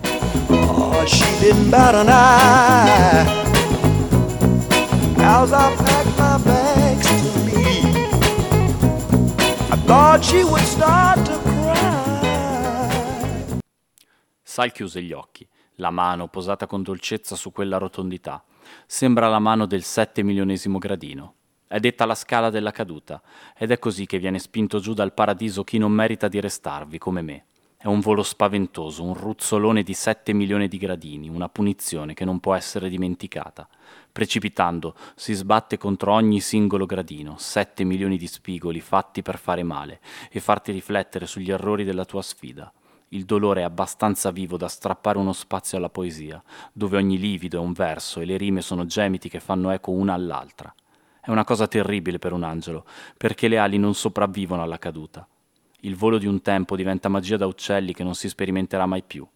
Oh, 0.48 1.04
As 5.18 5.50
I 5.50 5.74
packed 5.74 6.18
my 6.18 6.38
bags 6.44 7.06
to 7.08 7.40
leave 7.44 8.08
I 9.70 9.76
thought 9.86 10.22
she 10.22 10.44
would 10.44 10.62
start 10.62 11.20
to 11.24 11.40
cry 11.42 11.56
Sal 14.42 14.70
chiuse 14.72 15.02
gli 15.02 15.12
occhi, 15.12 15.48
la 15.76 15.90
mano 15.90 16.28
posata 16.28 16.66
con 16.66 16.82
dolcezza 16.82 17.34
su 17.34 17.50
quella 17.50 17.76
rotondità. 17.78 18.42
Sembra 18.86 19.28
la 19.28 19.38
mano 19.38 19.66
del 19.66 19.82
sette 19.82 20.22
milionesimo 20.22 20.78
gradino. 20.78 21.35
È 21.68 21.80
detta 21.80 22.04
la 22.04 22.14
scala 22.14 22.48
della 22.48 22.70
caduta, 22.70 23.20
ed 23.56 23.72
è 23.72 23.78
così 23.80 24.06
che 24.06 24.20
viene 24.20 24.38
spinto 24.38 24.78
giù 24.78 24.94
dal 24.94 25.12
paradiso 25.12 25.64
chi 25.64 25.78
non 25.78 25.90
merita 25.90 26.28
di 26.28 26.38
restarvi, 26.38 26.96
come 26.96 27.22
me. 27.22 27.44
È 27.76 27.88
un 27.88 27.98
volo 27.98 28.22
spaventoso, 28.22 29.02
un 29.02 29.14
ruzzolone 29.14 29.82
di 29.82 29.92
sette 29.92 30.32
milioni 30.32 30.68
di 30.68 30.78
gradini, 30.78 31.28
una 31.28 31.48
punizione 31.48 32.14
che 32.14 32.24
non 32.24 32.38
può 32.38 32.54
essere 32.54 32.88
dimenticata. 32.88 33.68
Precipitando, 34.12 34.94
si 35.16 35.34
sbatte 35.34 35.76
contro 35.76 36.12
ogni 36.12 36.40
singolo 36.40 36.86
gradino, 36.86 37.34
sette 37.36 37.82
milioni 37.82 38.16
di 38.16 38.28
spigoli 38.28 38.80
fatti 38.80 39.22
per 39.22 39.36
fare 39.36 39.64
male 39.64 40.00
e 40.30 40.38
farti 40.38 40.70
riflettere 40.70 41.26
sugli 41.26 41.50
errori 41.50 41.82
della 41.82 42.04
tua 42.04 42.22
sfida. 42.22 42.72
Il 43.08 43.24
dolore 43.24 43.62
è 43.62 43.64
abbastanza 43.64 44.30
vivo 44.30 44.56
da 44.56 44.68
strappare 44.68 45.18
uno 45.18 45.32
spazio 45.32 45.78
alla 45.78 45.90
poesia, 45.90 46.40
dove 46.72 46.96
ogni 46.96 47.18
livido 47.18 47.58
è 47.58 47.60
un 47.60 47.72
verso 47.72 48.20
e 48.20 48.24
le 48.24 48.36
rime 48.36 48.62
sono 48.62 48.86
gemiti 48.86 49.28
che 49.28 49.40
fanno 49.40 49.70
eco 49.70 49.90
una 49.90 50.14
all'altra. 50.14 50.72
È 51.26 51.30
una 51.32 51.42
cosa 51.42 51.66
terribile 51.66 52.20
per 52.20 52.32
un 52.32 52.44
angelo, 52.44 52.84
perché 53.16 53.48
le 53.48 53.58
ali 53.58 53.78
non 53.78 53.96
sopravvivono 53.96 54.62
alla 54.62 54.78
caduta. 54.78 55.26
Il 55.80 55.96
volo 55.96 56.18
di 56.18 56.26
un 56.26 56.40
tempo 56.40 56.76
diventa 56.76 57.08
magia 57.08 57.36
da 57.36 57.48
uccelli 57.48 57.92
che 57.92 58.04
non 58.04 58.14
si 58.14 58.28
sperimenterà 58.28 58.86
mai 58.86 59.02
più. 59.02 59.26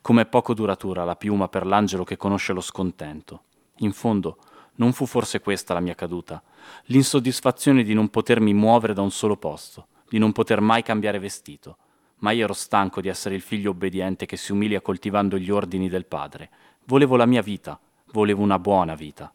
Com'è 0.00 0.26
poco 0.26 0.54
duratura 0.54 1.02
la 1.02 1.16
piuma 1.16 1.48
per 1.48 1.66
l'angelo 1.66 2.04
che 2.04 2.16
conosce 2.16 2.52
lo 2.52 2.60
scontento. 2.60 3.46
In 3.78 3.90
fondo, 3.90 4.38
non 4.76 4.92
fu 4.92 5.06
forse 5.06 5.40
questa 5.40 5.74
la 5.74 5.80
mia 5.80 5.96
caduta, 5.96 6.40
l'insoddisfazione 6.84 7.82
di 7.82 7.94
non 7.94 8.10
potermi 8.10 8.54
muovere 8.54 8.94
da 8.94 9.02
un 9.02 9.10
solo 9.10 9.36
posto, 9.36 9.88
di 10.08 10.18
non 10.18 10.30
poter 10.30 10.60
mai 10.60 10.84
cambiare 10.84 11.18
vestito. 11.18 11.78
Ma 12.18 12.30
io 12.30 12.44
ero 12.44 12.52
stanco 12.52 13.00
di 13.00 13.08
essere 13.08 13.34
il 13.34 13.42
figlio 13.42 13.70
obbediente 13.70 14.24
che 14.24 14.36
si 14.36 14.52
umilia 14.52 14.80
coltivando 14.80 15.36
gli 15.36 15.50
ordini 15.50 15.88
del 15.88 16.06
padre. 16.06 16.48
Volevo 16.84 17.16
la 17.16 17.26
mia 17.26 17.42
vita, 17.42 17.76
volevo 18.12 18.40
una 18.40 18.60
buona 18.60 18.94
vita. 18.94 19.32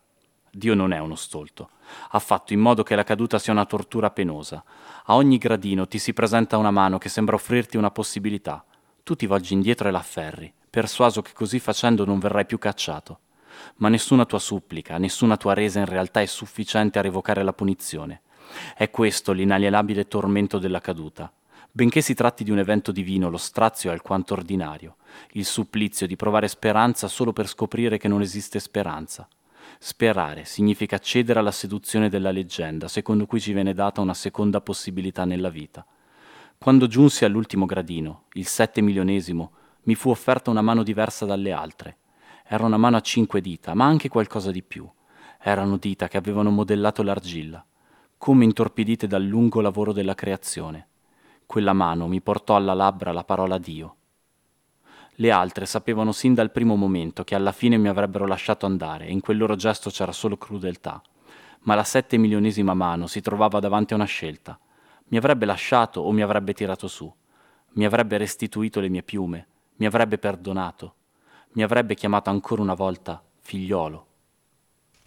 Dio 0.56 0.76
non 0.76 0.94
è 0.94 1.00
uno 1.00 1.16
stolto. 1.16 1.72
Ha 2.12 2.20
fatto 2.20 2.54
in 2.54 2.60
modo 2.60 2.84
che 2.84 2.94
la 2.94 3.04
caduta 3.04 3.39
sia 3.39 3.52
una 3.52 3.66
tortura 3.66 4.12
penosa. 4.12 4.63
A 5.06 5.16
ogni 5.16 5.39
gradino 5.39 5.88
ti 5.88 5.98
si 5.98 6.13
presenta 6.13 6.58
una 6.58 6.70
mano 6.70 7.00
che 7.00 7.10
sembra 7.10 7.34
offrirti 7.34 7.76
una 7.76 7.89
possibilità. 7.89 8.63
Tu 9.02 9.16
ti 9.16 9.26
volgi 9.26 9.54
indietro 9.54 9.88
e 9.88 9.92
l'afferri, 9.92 10.54
persuaso 10.70 11.24
che 11.24 11.32
così 11.34 11.58
facendo 11.58 12.06
non 12.06 12.20
verrai 12.20 12.46
più 12.46 12.60
cacciato. 12.60 13.22
Ma 13.78 13.89
nessuna 13.89 14.26
tua 14.26 14.38
supplica, 14.38 15.00
nessuna 15.00 15.38
tua 15.38 15.56
resa 15.56 15.80
in 15.80 15.88
realtà 15.88 16.22
è 16.22 16.28
sufficiente 16.28 17.00
a 17.00 17.02
revocare 17.02 17.42
la 17.42 17.54
punizione. 17.54 18.22
È 18.76 18.92
questo 18.92 19.32
l'inalienabile 19.32 20.08
tormento 20.08 20.60
della 20.60 20.82
caduta. 20.82 21.34
Benché 21.72 22.02
si 22.02 22.13
tratti 22.13 22.44
di 22.44 22.52
un 22.52 22.60
evento 22.60 22.92
divino, 22.92 23.32
lo 23.32 23.38
strazio 23.38 23.89
è 23.89 23.94
alquanto 23.94 24.36
ordinario, 24.36 24.98
il 25.32 25.46
supplizio 25.46 26.06
di 26.06 26.16
provare 26.16 26.48
speranza 26.48 27.08
solo 27.08 27.34
per 27.34 27.48
scoprire 27.48 27.98
che 27.98 28.08
non 28.08 28.22
esiste 28.22 28.60
speranza. 28.60 29.28
Sperare 29.80 30.46
significa 30.46 30.98
cedere 30.98 31.40
alla 31.40 31.52
seduzione 31.52 32.10
della 32.10 32.32
leggenda, 32.32 32.88
secondo 32.88 33.26
cui 33.26 33.40
ci 33.40 33.54
viene 33.54 33.74
data 33.74 34.02
una 34.02 34.14
seconda 34.14 34.62
possibilità 34.62 35.26
nella 35.26 35.50
vita. 35.50 35.86
Quando 36.58 36.88
giunsi 36.88 37.26
all'ultimo 37.26 37.66
gradino, 37.66 38.26
il 38.34 38.48
sette 38.48 38.82
milionesimo, 38.82 39.52
mi 39.84 39.96
fu 39.96 40.10
offerta 40.10 40.50
una 40.50 40.62
mano 40.62 40.84
diversa 40.84 41.26
dalle 41.26 41.52
altre. 41.52 41.98
Era 42.46 42.66
una 42.66 42.78
mano 42.78 42.98
a 42.98 43.02
cinque 43.02 43.42
dita, 43.42 43.74
ma 43.74 43.86
anche 43.86 44.10
qualcosa 44.10 44.52
di 44.52 44.64
più. 44.64 44.90
Erano 45.42 45.78
dita 45.78 46.08
che 46.08 46.18
avevano 46.18 46.52
modellato 46.52 47.04
l'argilla, 47.04 47.66
come 48.18 48.46
intorpidite 48.46 49.08
dal 49.08 49.24
lungo 49.24 49.60
lavoro 49.60 49.92
della 49.92 50.16
creazione. 50.16 50.88
Quella 51.46 51.74
mano 51.74 52.08
mi 52.08 52.22
portò 52.22 52.56
alla 52.56 52.74
labbra 52.74 53.12
la 53.12 53.26
parola 53.26 53.58
Dio. 53.58 53.96
Le 55.17 55.32
altre 55.32 55.65
sapevano 55.65 56.12
sin 56.12 56.34
dal 56.34 56.52
primo 56.52 56.76
momento 56.76 57.23
che 57.23 57.36
alla 57.36 57.52
fine 57.52 57.78
mi 57.78 57.88
avrebbero 57.88 58.26
lasciato 58.26 58.65
andare 58.65 59.06
e 59.06 59.12
in 59.12 59.21
quel 59.21 59.38
loro 59.38 59.56
gesto 59.56 59.89
c'era 59.89 60.12
solo 60.12 60.38
crudeltà. 60.38 61.02
Ma 61.62 61.76
la 61.76 61.84
sette 61.84 62.17
milionesima 62.17 62.73
mano 62.73 63.06
si 63.08 63.21
trovava 63.21 63.60
davanti 63.60 63.93
a 63.93 63.95
una 63.95 64.06
scelta. 64.06 64.60
Mi 65.10 65.17
avrebbe 65.17 65.45
lasciato 65.45 66.02
o 66.02 66.12
mi 66.12 66.21
avrebbe 66.21 66.54
tirato 66.54 66.88
su. 66.88 67.13
Mi 67.73 67.86
avrebbe 67.86 68.17
restituito 68.17 68.80
le 68.80 68.89
mie 68.89 69.04
piume. 69.04 69.47
Mi 69.76 69.86
avrebbe 69.86 70.17
perdonato. 70.17 70.95
Mi 71.52 71.63
avrebbe 71.63 71.93
chiamato 71.93 72.30
ancora 72.30 72.62
una 72.62 72.73
volta 72.73 73.23
figliolo. 73.39 74.08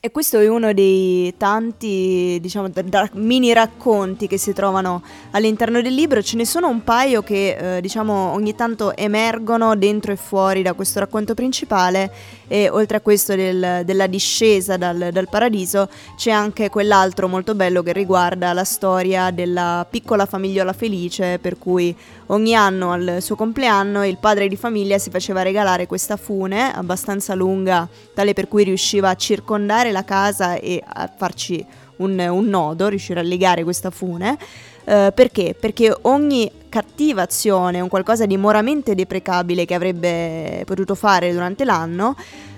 E 0.07 0.13
questo 0.13 0.39
è 0.39 0.47
uno 0.47 0.73
dei 0.73 1.35
tanti, 1.37 2.39
diciamo, 2.41 2.71
mini 3.15 3.53
racconti 3.53 4.29
che 4.29 4.39
si 4.39 4.53
trovano 4.53 5.03
all'interno 5.33 5.83
del 5.83 5.95
libro. 5.95 6.23
Ce 6.23 6.37
ne 6.37 6.47
sono 6.47 6.69
un 6.69 6.85
paio 6.85 7.23
che, 7.25 7.79
eh, 7.79 7.81
diciamo, 7.81 8.31
ogni 8.31 8.55
tanto 8.55 8.97
emergono 8.97 9.75
dentro 9.75 10.13
e 10.13 10.17
fuori 10.17 10.63
da 10.63 10.75
questo 10.75 11.01
racconto 11.01 11.35
principale. 11.35 12.13
E 12.47 12.69
oltre 12.69 12.99
a 12.99 13.01
questo 13.01 13.35
del, 13.35 13.83
della 13.85 14.07
discesa 14.07 14.77
dal, 14.77 15.09
dal, 15.11 15.29
paradiso, 15.29 15.89
c'è 16.17 16.31
anche 16.31 16.71
quell'altro 16.71 17.27
molto 17.27 17.57
bello 17.57 17.83
che 17.83 17.93
riguarda 17.93 18.53
la 18.53 18.63
storia 18.63 19.33
della 19.33 19.85
piccola 19.91 20.25
famigliola 20.25 20.73
felice, 20.73 21.41
per 21.41 21.59
cui 21.59 21.93
ogni 22.27 22.55
anno 22.55 22.93
al 22.93 23.17
suo 23.19 23.35
compleanno 23.35 24.07
il 24.07 24.19
padre 24.19 24.47
di 24.47 24.57
famiglia 24.57 24.99
si 24.99 25.11
faceva 25.11 25.43
regalare 25.43 25.89
questa 25.89 26.17
fune 26.17 26.73
abbastanza 26.73 27.35
lunga, 27.35 27.89
tale 28.15 28.35
per 28.35 28.47
cui 28.47 28.63
riusciva 28.63 29.09
a 29.09 29.17
circondare 29.17 29.91
la 29.97 30.05
casa 30.05 30.55
e 30.55 30.83
a 30.85 31.11
farci 31.15 31.65
un, 31.97 32.19
un 32.19 32.47
nodo, 32.47 32.89
riuscire 32.89 33.21
a 33.21 33.23
legare 33.23 33.65
questa 33.65 33.91
fune. 33.91 34.37
Uh, 34.85 35.13
perché? 35.13 35.57
Perché 35.59 35.97
ogni 36.03 36.51
cattiva 36.69 37.23
azione, 37.23 37.81
un 37.81 37.89
qualcosa 37.89 38.27
di 38.27 38.37
moralmente 38.37 38.95
deprecabile 38.95 39.65
che 39.65 39.75
avrebbe 39.75 40.63
potuto 40.65 40.95
fare 40.95 41.33
durante 41.33 41.65
l'anno, 41.65 42.15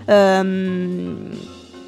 um, 0.07 1.31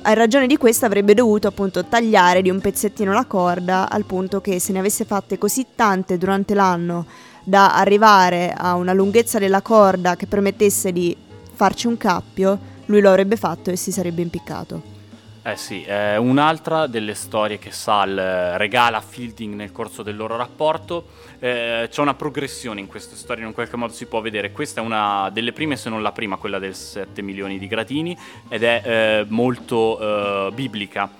a 0.03 0.15
ragione 0.15 0.47
di 0.47 0.57
questo 0.57 0.87
avrebbe 0.87 1.13
dovuto 1.13 1.49
appunto 1.49 1.85
tagliare 1.85 2.41
di 2.41 2.49
un 2.49 2.59
pezzettino 2.59 3.13
la 3.13 3.27
corda 3.27 3.91
al 3.91 4.05
punto 4.05 4.41
che 4.41 4.59
se 4.59 4.73
ne 4.73 4.79
avesse 4.79 5.05
fatte 5.05 5.37
così 5.37 5.67
tante 5.75 6.17
durante 6.17 6.55
l'anno 6.55 7.05
da 7.45 7.75
arrivare 7.75 8.55
a 8.57 8.77
una 8.77 8.95
lunghezza 8.95 9.39
della 9.39 9.61
corda 9.61 10.17
che 10.17 10.27
permettesse 10.27 10.91
di 10.91 11.15
farci 11.53 11.87
un 11.87 11.99
cappio, 11.99 12.59
lui 12.87 13.03
lo 13.03 13.11
avrebbe 13.11 13.37
fatto 13.37 13.71
e 13.71 13.77
si 13.77 13.93
sarebbe 13.93 14.23
impiccato. 14.23 15.00
Eh 15.43 15.57
sì, 15.57 15.83
è 15.85 16.17
un'altra 16.17 16.87
delle 16.87 17.15
storie 17.15 17.59
che 17.59 17.71
Sal 17.71 18.19
eh, 18.19 18.59
regala 18.59 18.99
a 18.99 19.01
Fielding 19.01 19.55
nel 19.55 19.73
corso 19.73 20.03
del 20.03 20.15
loro 20.15 20.37
rapporto. 20.37 21.07
Eh, 21.39 21.89
c'è 21.91 22.01
una 22.03 22.13
progressione 22.13 22.79
in 22.79 22.87
queste 22.87 23.17
storie, 23.17 23.47
in 23.47 23.55
qualche 23.55 23.77
modo 23.77 23.95
si 23.95 24.05
può 24.05 24.21
vedere. 24.21 24.53
Questa 24.53 24.83
è 24.83 24.85
una 24.85 25.31
delle 25.33 25.53
prime, 25.53 25.77
se 25.77 25.89
non 25.89 26.03
la 26.03 26.13
prima, 26.13 26.37
quella 26.37 26.59
del 26.59 26.75
7 26.75 27.23
milioni 27.23 27.59
di 27.59 27.67
gradini, 27.69 28.15
ed 28.51 28.63
è 28.63 28.83
eh, 28.85 29.27
molto 29.31 30.49
eh, 30.49 30.53
biblica. 30.53 31.11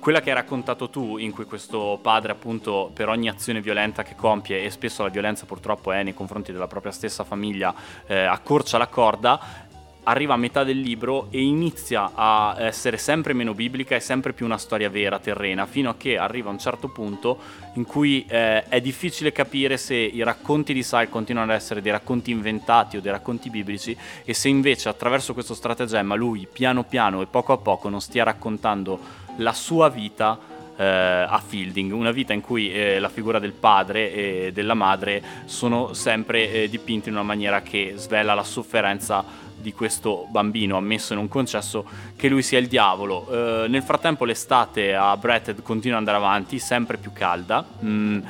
Quella 0.00 0.20
che 0.20 0.30
hai 0.30 0.36
raccontato 0.36 0.90
tu, 0.90 1.16
in 1.18 1.32
cui 1.32 1.44
questo 1.44 1.98
padre, 2.00 2.32
appunto, 2.32 2.90
per 2.94 3.08
ogni 3.08 3.28
azione 3.28 3.60
violenta 3.60 4.02
che 4.02 4.14
compie, 4.16 4.64
e 4.64 4.70
spesso 4.70 5.02
la 5.02 5.08
violenza 5.08 5.44
purtroppo 5.44 5.92
è 5.92 6.02
nei 6.02 6.14
confronti 6.14 6.50
della 6.50 6.66
propria 6.66 6.92
stessa 6.92 7.24
famiglia, 7.24 7.74
eh, 8.06 8.20
accorcia 8.20 8.78
la 8.78 8.86
corda, 8.86 9.66
arriva 10.04 10.34
a 10.34 10.36
metà 10.36 10.64
del 10.64 10.80
libro 10.80 11.28
e 11.30 11.42
inizia 11.42 12.12
a 12.14 12.56
essere 12.58 12.96
sempre 12.96 13.32
meno 13.32 13.54
biblica 13.54 13.94
e 13.94 14.00
sempre 14.00 14.32
più 14.32 14.46
una 14.46 14.58
storia 14.58 14.88
vera, 14.88 15.18
terrena, 15.18 15.66
fino 15.66 15.90
a 15.90 15.96
che 15.96 16.16
arriva 16.16 16.48
a 16.48 16.52
un 16.52 16.58
certo 16.58 16.88
punto 16.88 17.38
in 17.74 17.84
cui 17.84 18.24
eh, 18.28 18.64
è 18.64 18.80
difficile 18.80 19.32
capire 19.32 19.76
se 19.76 19.94
i 19.94 20.22
racconti 20.22 20.72
di 20.72 20.82
Sal 20.82 21.08
continuano 21.08 21.52
ad 21.52 21.58
essere 21.58 21.82
dei 21.82 21.92
racconti 21.92 22.30
inventati 22.30 22.96
o 22.96 23.00
dei 23.00 23.12
racconti 23.12 23.50
biblici 23.50 23.96
e 24.24 24.34
se 24.34 24.48
invece 24.48 24.88
attraverso 24.88 25.34
questo 25.34 25.54
stratagemma 25.54 26.14
lui 26.14 26.48
piano 26.50 26.84
piano 26.84 27.20
e 27.20 27.26
poco 27.26 27.52
a 27.52 27.58
poco 27.58 27.88
non 27.88 28.00
stia 28.00 28.24
raccontando 28.24 28.98
la 29.36 29.52
sua 29.52 29.88
vita 29.88 30.56
a 30.84 31.42
Fielding, 31.44 31.92
una 31.92 32.12
vita 32.12 32.32
in 32.32 32.40
cui 32.40 32.72
eh, 32.72 32.98
la 32.98 33.08
figura 33.08 33.38
del 33.38 33.52
padre 33.52 34.12
e 34.12 34.52
della 34.52 34.74
madre 34.74 35.22
sono 35.46 35.92
sempre 35.92 36.50
eh, 36.50 36.68
dipinte 36.68 37.08
in 37.08 37.14
una 37.16 37.24
maniera 37.24 37.62
che 37.62 37.94
svela 37.96 38.34
la 38.34 38.44
sofferenza 38.44 39.24
di 39.60 39.72
questo 39.72 40.26
bambino 40.30 40.76
ammesso 40.76 41.12
e 41.12 41.16
non 41.16 41.26
concesso 41.26 41.84
che 42.16 42.28
lui 42.28 42.42
sia 42.42 42.58
il 42.58 42.68
diavolo. 42.68 43.26
Eh, 43.64 43.68
nel 43.68 43.82
frattempo 43.82 44.24
l'estate 44.24 44.94
a 44.94 45.16
Bretted 45.16 45.62
continua 45.62 45.98
ad 45.98 46.06
andare 46.06 46.24
avanti, 46.24 46.58
sempre 46.58 46.96
più 46.96 47.12
calda. 47.12 47.66
Mm 47.84 48.20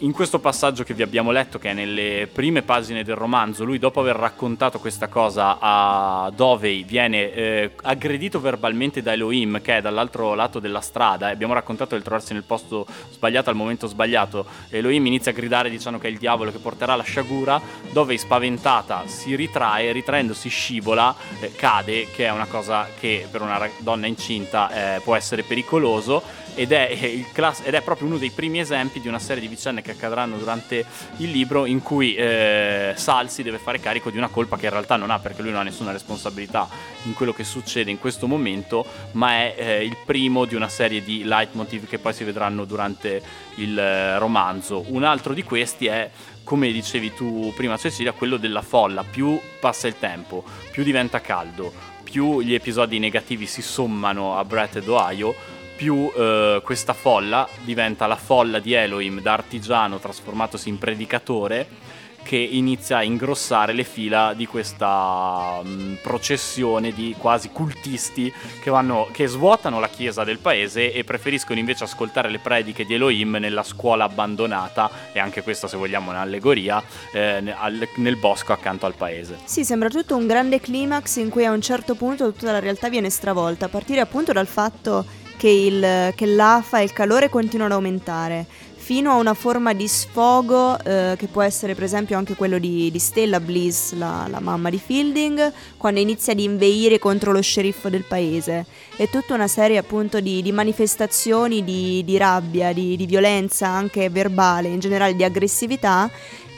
in 0.00 0.12
questo 0.12 0.40
passaggio 0.40 0.84
che 0.84 0.92
vi 0.92 1.02
abbiamo 1.02 1.30
letto, 1.30 1.58
che 1.58 1.70
è 1.70 1.72
nelle 1.72 2.28
prime 2.30 2.60
pagine 2.60 3.02
del 3.02 3.14
romanzo, 3.14 3.64
lui 3.64 3.78
dopo 3.78 4.00
aver 4.00 4.16
raccontato 4.16 4.78
questa 4.78 5.08
cosa 5.08 5.56
a 5.58 6.30
Dovey 6.34 6.84
viene 6.84 7.32
eh, 7.32 7.70
aggredito 7.82 8.38
verbalmente 8.38 9.00
da 9.00 9.12
Elohim, 9.12 9.62
che 9.62 9.78
è 9.78 9.80
dall'altro 9.80 10.34
lato 10.34 10.58
della 10.58 10.82
strada, 10.82 11.28
abbiamo 11.28 11.54
raccontato 11.54 11.96
di 11.96 12.02
trovarsi 12.02 12.34
nel 12.34 12.42
posto 12.42 12.86
sbagliato 13.10 13.48
al 13.48 13.56
momento 13.56 13.86
sbagliato. 13.86 14.44
Elohim 14.68 15.06
inizia 15.06 15.32
a 15.32 15.34
gridare 15.34 15.70
dicendo 15.70 15.98
che 15.98 16.08
è 16.08 16.10
il 16.10 16.18
diavolo 16.18 16.52
che 16.52 16.58
porterà 16.58 16.94
la 16.94 17.02
sciagura, 17.02 17.58
Dovey 17.90 18.18
spaventata 18.18 19.04
si 19.06 19.34
ritrae, 19.34 19.92
ritraendosi 19.92 20.50
scivola, 20.50 21.14
eh, 21.40 21.52
cade, 21.54 22.10
che 22.10 22.26
è 22.26 22.30
una 22.30 22.46
cosa 22.46 22.86
che 22.98 23.26
per 23.30 23.40
una 23.40 23.66
donna 23.78 24.06
incinta 24.06 24.96
eh, 24.96 25.00
può 25.00 25.14
essere 25.14 25.42
pericoloso 25.42 26.44
ed 26.56 26.72
è, 26.72 27.24
class- 27.32 27.60
ed 27.64 27.74
è, 27.74 27.82
proprio 27.82 28.08
uno 28.08 28.16
dei 28.16 28.30
primi 28.30 28.60
esempi 28.60 29.00
di 29.00 29.08
una 29.08 29.18
serie 29.18 29.42
di 29.42 29.46
vicende 29.46 29.82
che 29.82 29.92
accadranno 29.92 30.38
durante 30.38 30.84
il 31.18 31.30
libro 31.30 31.66
in 31.66 31.82
cui 31.82 32.14
eh, 32.14 32.94
Sal 32.96 33.28
si 33.28 33.42
deve 33.42 33.58
fare 33.58 33.78
carico 33.78 34.10
di 34.10 34.16
una 34.16 34.28
colpa 34.28 34.56
che 34.56 34.64
in 34.64 34.72
realtà 34.72 34.96
non 34.96 35.10
ha 35.10 35.18
perché 35.18 35.42
lui 35.42 35.50
non 35.50 35.60
ha 35.60 35.64
nessuna 35.64 35.92
responsabilità 35.92 36.66
in 37.04 37.12
quello 37.12 37.34
che 37.34 37.44
succede 37.44 37.90
in 37.90 37.98
questo 37.98 38.26
momento, 38.26 38.84
ma 39.12 39.32
è 39.32 39.54
eh, 39.56 39.84
il 39.84 39.96
primo 40.04 40.46
di 40.46 40.54
una 40.54 40.68
serie 40.68 41.04
di 41.04 41.24
leitmotiv 41.24 41.86
che 41.86 41.98
poi 41.98 42.14
si 42.14 42.24
vedranno 42.24 42.64
durante 42.64 43.22
il 43.56 43.78
eh, 43.78 44.18
romanzo. 44.18 44.84
Un 44.88 45.04
altro 45.04 45.34
di 45.34 45.42
questi 45.42 45.86
è 45.86 46.10
come 46.42 46.70
dicevi 46.70 47.12
tu 47.12 47.52
prima 47.54 47.76
Cecilia, 47.76 48.12
quello 48.12 48.36
della 48.36 48.62
folla, 48.62 49.02
più 49.02 49.38
passa 49.60 49.88
il 49.88 49.98
tempo, 49.98 50.44
più 50.70 50.84
diventa 50.84 51.20
caldo, 51.20 51.72
più 52.04 52.40
gli 52.40 52.54
episodi 52.54 53.00
negativi 53.00 53.46
si 53.46 53.62
sommano 53.62 54.38
a 54.38 54.44
Brett 54.44 54.76
ed 54.76 54.88
Ohio, 54.88 55.34
più 55.76 56.10
eh, 56.16 56.60
questa 56.64 56.94
folla 56.94 57.48
diventa 57.62 58.06
la 58.06 58.16
folla 58.16 58.58
di 58.58 58.72
Elohim 58.72 59.20
da 59.20 59.34
artigiano 59.34 59.98
trasformatosi 59.98 60.68
in 60.68 60.78
predicatore 60.78 61.94
che 62.26 62.36
inizia 62.36 62.96
a 62.96 63.02
ingrossare 63.04 63.72
le 63.72 63.84
fila 63.84 64.34
di 64.34 64.46
questa 64.46 65.60
mh, 65.62 65.68
mm, 65.68 65.94
processione 66.02 66.92
di 66.92 67.14
quasi 67.16 67.50
cultisti 67.50 68.32
che, 68.60 68.68
vanno, 68.68 69.08
che, 69.12 69.28
svuotano 69.28 69.78
la 69.78 69.88
chiesa 69.88 70.24
del 70.24 70.38
paese 70.38 70.92
e 70.92 71.04
preferiscono 71.04 71.60
invece 71.60 71.84
ascoltare 71.84 72.28
le 72.28 72.40
prediche 72.40 72.84
di 72.84 72.94
Elohim 72.94 73.36
nella 73.36 73.62
scuola 73.62 74.04
abbandonata, 74.04 74.90
e 75.12 75.20
anche 75.20 75.44
questa 75.44 75.68
se 75.68 75.76
vogliamo 75.76 76.10
un'allegoria, 76.10 76.82
eh, 77.12 77.40
nel, 77.40 77.88
nel 77.98 78.16
bosco 78.16 78.52
accanto 78.52 78.86
al 78.86 78.94
paese. 78.94 79.38
Sì, 79.44 79.64
sembra 79.64 79.88
tutto 79.88 80.16
un 80.16 80.26
grande 80.26 80.58
climax 80.58 81.16
in 81.16 81.28
cui 81.28 81.44
a 81.44 81.52
un 81.52 81.60
certo 81.60 81.94
punto 81.94 82.32
tutta 82.32 82.50
la 82.50 82.58
realtà 82.58 82.88
viene 82.88 83.08
stravolta, 83.08 83.66
a 83.66 83.68
partire 83.68 84.00
appunto 84.00 84.32
dal 84.32 84.48
fatto 84.48 85.24
che, 85.36 85.48
il, 85.48 86.12
che 86.14 86.26
l'afa 86.26 86.80
e 86.80 86.84
il 86.84 86.92
calore 86.92 87.28
continuano 87.28 87.74
ad 87.74 87.78
aumentare 87.78 88.46
fino 88.86 89.10
a 89.10 89.16
una 89.16 89.34
forma 89.34 89.72
di 89.72 89.88
sfogo 89.88 90.78
eh, 90.78 91.16
che 91.18 91.26
può 91.26 91.42
essere 91.42 91.74
per 91.74 91.82
esempio 91.82 92.16
anche 92.16 92.36
quello 92.36 92.56
di, 92.58 92.88
di 92.92 93.00
Stella 93.00 93.40
Bliss, 93.40 93.94
la, 93.94 94.28
la, 94.30 94.38
mamma 94.38 94.70
di 94.70 94.78
Fielding, 94.78 95.52
quando 95.76 95.98
inizia 95.98 96.32
ad 96.32 96.38
inveire 96.38 97.00
contro 97.00 97.32
lo 97.32 97.42
sceriffo 97.42 97.88
del 97.88 98.04
paese. 98.04 98.64
È 98.94 99.08
tutta 99.08 99.34
una 99.34 99.48
serie 99.48 99.76
appunto 99.76 100.20
di, 100.20 100.40
di 100.40 100.52
manifestazioni 100.52 101.64
di, 101.64 102.04
di 102.04 102.16
rabbia, 102.16 102.72
di, 102.72 103.04
violenza 103.08 103.66
anche 103.66 104.08
verbale, 104.08 104.68
in 104.68 104.78
generale 104.78 105.16
di 105.16 105.24
aggressività 105.24 106.08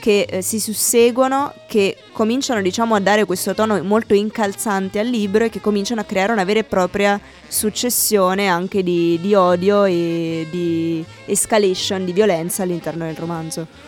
che 0.00 0.26
eh, 0.28 0.42
si 0.42 0.60
susseguono, 0.60 1.52
che 1.66 1.96
cominciano 2.12 2.62
diciamo 2.62 2.94
a 2.94 3.00
dare 3.00 3.24
questo 3.24 3.54
tono 3.54 3.82
molto 3.82 4.14
incalzante 4.14 4.98
al 4.98 5.06
libro 5.06 5.44
e 5.44 5.50
che 5.50 5.60
cominciano 5.60 6.00
a 6.00 6.04
creare 6.04 6.32
una 6.32 6.44
vera 6.44 6.60
e 6.60 6.64
propria 6.64 7.20
successione 7.46 8.48
anche 8.48 8.82
di, 8.82 9.18
di 9.20 9.34
odio 9.34 9.84
e 9.84 10.46
di 10.50 11.04
escalation, 11.26 12.04
di 12.04 12.12
violenza 12.12 12.62
all'interno 12.62 13.04
del 13.04 13.16
romanzo. 13.16 13.87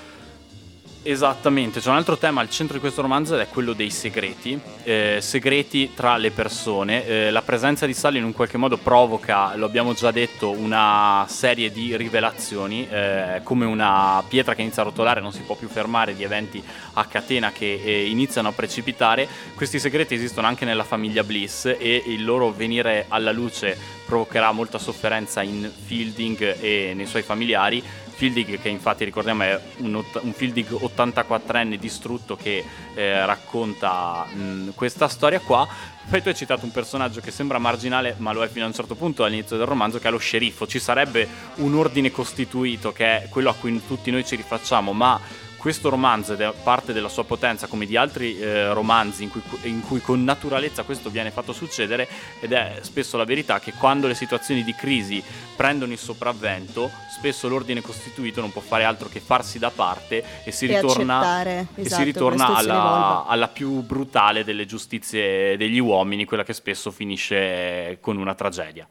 Esattamente, 1.02 1.80
c'è 1.80 1.88
un 1.88 1.96
altro 1.96 2.18
tema 2.18 2.42
al 2.42 2.50
centro 2.50 2.74
di 2.74 2.80
questo 2.80 3.00
romanzo 3.00 3.34
ed 3.34 3.40
è 3.40 3.48
quello 3.48 3.72
dei 3.72 3.88
segreti, 3.88 4.60
eh, 4.82 5.16
segreti 5.22 5.92
tra 5.94 6.18
le 6.18 6.30
persone. 6.30 7.06
Eh, 7.06 7.30
la 7.30 7.40
presenza 7.40 7.86
di 7.86 7.94
Sally 7.94 8.18
in 8.18 8.24
un 8.24 8.34
qualche 8.34 8.58
modo 8.58 8.76
provoca, 8.76 9.56
lo 9.56 9.64
abbiamo 9.64 9.94
già 9.94 10.10
detto, 10.10 10.50
una 10.50 11.24
serie 11.26 11.72
di 11.72 11.96
rivelazioni, 11.96 12.86
eh, 12.86 13.40
come 13.44 13.64
una 13.64 14.22
pietra 14.28 14.54
che 14.54 14.60
inizia 14.60 14.82
a 14.82 14.84
rotolare, 14.84 15.22
non 15.22 15.32
si 15.32 15.40
può 15.40 15.54
più 15.54 15.68
fermare, 15.68 16.14
di 16.14 16.22
eventi 16.22 16.62
a 16.92 17.04
catena 17.06 17.50
che 17.50 17.80
eh, 17.82 18.06
iniziano 18.06 18.48
a 18.48 18.52
precipitare. 18.52 19.26
Questi 19.54 19.78
segreti 19.78 20.14
esistono 20.14 20.48
anche 20.48 20.66
nella 20.66 20.84
famiglia 20.84 21.24
Bliss 21.24 21.64
e 21.64 22.02
il 22.08 22.22
loro 22.22 22.50
venire 22.50 23.06
alla 23.08 23.32
luce 23.32 23.74
provocherà 24.04 24.52
molta 24.52 24.76
sofferenza 24.76 25.40
in 25.40 25.70
Fielding 25.86 26.58
e 26.60 26.92
nei 26.94 27.06
suoi 27.06 27.22
familiari 27.22 27.82
Fielding 28.20 28.60
che 28.60 28.68
infatti 28.68 29.02
ricordiamo 29.04 29.44
è 29.44 29.58
un, 29.78 29.94
un 29.94 30.32
Fielding 30.34 30.68
84enne 30.68 31.76
distrutto 31.76 32.36
che 32.36 32.62
eh, 32.92 33.24
racconta 33.24 34.26
mh, 34.26 34.74
questa 34.74 35.08
storia 35.08 35.40
qua. 35.40 35.66
Poi 36.06 36.20
tu 36.20 36.28
hai 36.28 36.34
citato 36.34 36.66
un 36.66 36.70
personaggio 36.70 37.22
che 37.22 37.30
sembra 37.30 37.56
marginale, 37.56 38.16
ma 38.18 38.32
lo 38.32 38.44
è 38.44 38.48
fino 38.48 38.66
a 38.66 38.68
un 38.68 38.74
certo 38.74 38.94
punto 38.94 39.24
all'inizio 39.24 39.56
del 39.56 39.64
romanzo, 39.64 39.98
che 39.98 40.08
è 40.08 40.10
lo 40.10 40.18
sceriffo. 40.18 40.66
Ci 40.66 40.78
sarebbe 40.78 41.26
un 41.56 41.74
ordine 41.74 42.10
costituito, 42.10 42.92
che 42.92 43.22
è 43.22 43.28
quello 43.30 43.48
a 43.48 43.54
cui 43.54 43.80
tutti 43.86 44.10
noi 44.10 44.26
ci 44.26 44.36
rifacciamo, 44.36 44.92
ma 44.92 45.18
questo 45.60 45.90
romanzo 45.90 46.32
ed 46.32 46.40
è 46.40 46.52
parte 46.62 46.94
della 46.94 47.10
sua 47.10 47.24
potenza 47.24 47.66
come 47.66 47.84
di 47.84 47.94
altri 47.94 48.40
eh, 48.40 48.72
romanzi 48.72 49.24
in 49.24 49.30
cui, 49.30 49.42
in 49.62 49.82
cui, 49.82 50.00
con 50.00 50.24
naturalezza 50.24 50.84
questo 50.84 51.10
viene 51.10 51.30
fatto 51.30 51.52
succedere 51.52 52.08
ed 52.40 52.52
è 52.52 52.78
spesso 52.80 53.18
la 53.18 53.24
verità 53.24 53.60
che 53.60 53.74
quando 53.74 54.06
le 54.06 54.14
situazioni 54.14 54.64
di 54.64 54.74
crisi 54.74 55.22
prendono 55.54 55.92
il 55.92 55.98
sopravvento 55.98 56.90
spesso 57.14 57.46
l'ordine 57.46 57.82
costituito 57.82 58.40
non 58.40 58.50
può 58.50 58.62
fare 58.62 58.84
altro 58.84 59.10
che 59.10 59.20
farsi 59.20 59.58
da 59.58 59.70
parte 59.70 60.24
e 60.44 60.50
si 60.50 60.64
e 60.64 60.76
ritorna, 60.76 61.42
esatto, 61.44 61.80
e 61.80 61.88
si 61.90 62.02
ritorna 62.04 62.56
alla, 62.56 63.26
alla 63.26 63.48
più 63.48 63.82
brutale 63.82 64.44
delle 64.44 64.64
giustizie 64.64 65.58
degli 65.58 65.78
uomini, 65.78 66.24
quella 66.24 66.44
che 66.44 66.54
spesso 66.54 66.90
finisce 66.90 67.98
con 68.00 68.16
una 68.16 68.34
tragedia. 68.34 68.88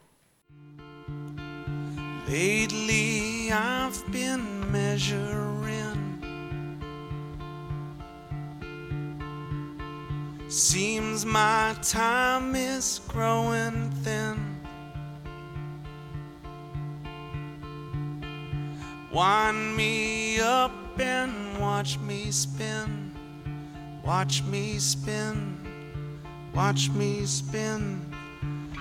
Lately 2.26 3.50
I've 3.50 4.04
been 4.10 4.70
measuring 4.70 5.79
Seems 10.50 11.24
my 11.24 11.76
time 11.80 12.56
is 12.56 13.00
growing 13.06 13.88
thin. 14.02 14.60
Wind 19.12 19.76
me 19.76 20.40
up 20.40 20.72
and 20.98 21.56
watch 21.60 22.00
me 22.00 22.32
spin. 22.32 23.12
Watch 24.04 24.42
me 24.42 24.80
spin. 24.80 25.56
Watch 26.52 26.90
me 26.90 27.24
spin. 27.26 28.12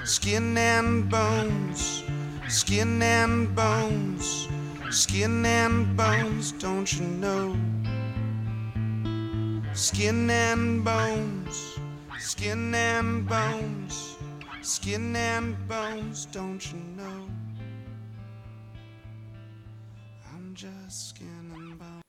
Skin 0.05 0.57
and 0.57 1.07
bones. 1.07 2.03
Skin 2.47 2.99
and 3.03 3.55
bones. 3.55 4.47
Skin 4.89 5.45
and 5.45 5.95
bones, 5.95 6.51
don't 6.53 6.91
you 6.91 7.05
know? 7.05 7.55
Skin 9.79 10.29
and 10.29 10.83
bones, 10.83 11.79
skin 12.17 12.73
and 12.75 13.25
bones, 13.25 14.17
skin 14.59 15.15
and 15.15 15.55
bones, 15.69 16.27
don't 16.33 16.61
you 16.69 16.81
know? 16.97 17.29
I'm 20.33 20.53
just 20.53 21.11
skin 21.11 21.53
and 21.55 21.77
bones. 21.77 22.01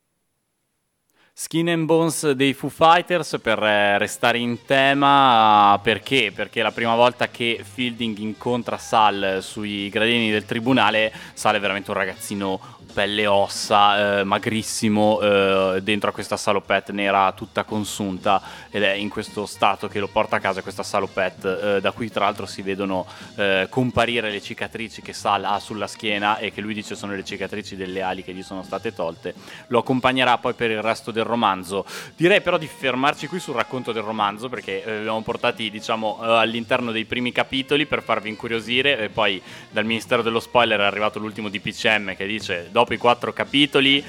Skin 1.33 1.69
and 1.69 1.85
Bones 1.85 2.33
dei 2.33 2.53
Foo 2.53 2.67
Fighters 2.67 3.39
per 3.41 3.63
eh, 3.63 3.97
restare 3.97 4.37
in 4.37 4.65
tema 4.65 5.79
perché? 5.81 6.33
Perché 6.35 6.61
la 6.61 6.71
prima 6.71 6.95
volta 6.95 7.29
che 7.29 7.63
Fielding 7.63 8.17
incontra 8.17 8.77
Sal 8.77 9.39
sui 9.41 9.87
gradini 9.87 10.29
del 10.29 10.43
tribunale, 10.43 11.11
Sal 11.33 11.55
è 11.55 11.59
veramente 11.61 11.89
un 11.89 11.95
ragazzino 11.95 12.79
pelle 12.91 13.23
e 13.23 13.27
ossa, 13.27 14.19
eh, 14.19 14.23
magrissimo, 14.23 15.19
eh, 15.21 15.79
dentro 15.81 16.09
a 16.09 16.13
questa 16.13 16.37
salopette 16.37 16.91
nera 16.91 17.31
tutta 17.31 17.63
consunta 17.63 18.41
ed 18.69 18.83
è 18.83 18.91
in 18.91 19.09
questo 19.09 19.45
stato 19.45 19.87
che 19.87 19.99
lo 19.99 20.07
porta 20.07 20.35
a 20.35 20.39
casa 20.39 20.61
questa 20.61 20.83
salopette, 20.83 21.75
eh, 21.77 21.81
da 21.81 21.91
cui 21.91 22.09
tra 22.09 22.25
l'altro 22.25 22.45
si 22.45 22.61
vedono 22.61 23.05
eh, 23.35 23.67
comparire 23.69 24.29
le 24.29 24.41
cicatrici 24.41 25.01
che 25.01 25.13
Sal 25.13 25.43
ha 25.43 25.59
sulla 25.59 25.87
schiena 25.87 26.37
e 26.37 26.51
che 26.51 26.61
lui 26.61 26.73
dice 26.73 26.95
sono 26.95 27.15
le 27.15 27.23
cicatrici 27.23 27.75
delle 27.75 28.01
ali 28.01 28.23
che 28.23 28.33
gli 28.33 28.43
sono 28.43 28.63
state 28.63 28.93
tolte. 28.93 29.33
Lo 29.67 29.79
accompagnerà 29.79 30.37
poi 30.37 30.53
per 30.53 30.71
il 30.71 30.81
resto 30.81 31.11
del 31.11 31.23
romanzo. 31.23 31.85
Direi 32.15 32.41
però 32.41 32.57
di 32.57 32.67
fermarci 32.67 33.27
qui 33.27 33.39
sul 33.39 33.55
racconto 33.55 33.91
del 33.91 34.03
romanzo 34.03 34.49
perché 34.49 34.83
eh, 34.83 34.97
abbiamo 34.97 35.21
portati 35.21 35.69
diciamo 35.69 36.19
eh, 36.21 36.25
all'interno 36.25 36.91
dei 36.91 37.05
primi 37.05 37.31
capitoli 37.31 37.85
per 37.85 38.03
farvi 38.03 38.29
incuriosire 38.29 38.97
e 38.99 39.09
poi 39.09 39.41
dal 39.69 39.85
Ministero 39.85 40.21
dello 40.21 40.39
Spoiler 40.39 40.79
è 40.79 40.83
arrivato 40.83 41.19
l'ultimo 41.19 41.49
DPCM 41.49 42.15
che 42.15 42.25
dice 42.25 42.69
dopo 42.81 42.93
i 42.93 42.97
quattro 42.97 43.31
capitoli 43.31 44.03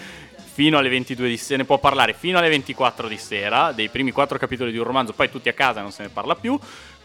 fino 0.53 0.79
alle 0.79 0.89
22 0.89 1.29
di 1.29 1.37
sera, 1.37 1.47
se 1.47 1.57
ne 1.57 1.65
può 1.65 1.79
parlare 1.79 2.13
fino 2.13 2.39
alle 2.39 2.49
24 2.49 3.09
di 3.09 3.17
sera, 3.17 3.73
dei 3.73 3.89
primi 3.89 4.11
quattro 4.11 4.39
capitoli 4.39 4.71
di 4.71 4.79
un 4.79 4.85
romanzo, 4.85 5.13
poi 5.13 5.31
tutti 5.31 5.49
a 5.49 5.55
casa 5.55 5.81
non 5.81 5.93
se 5.93 6.03
ne 6.03 6.09
parla 6.09 6.35
più. 6.35 6.59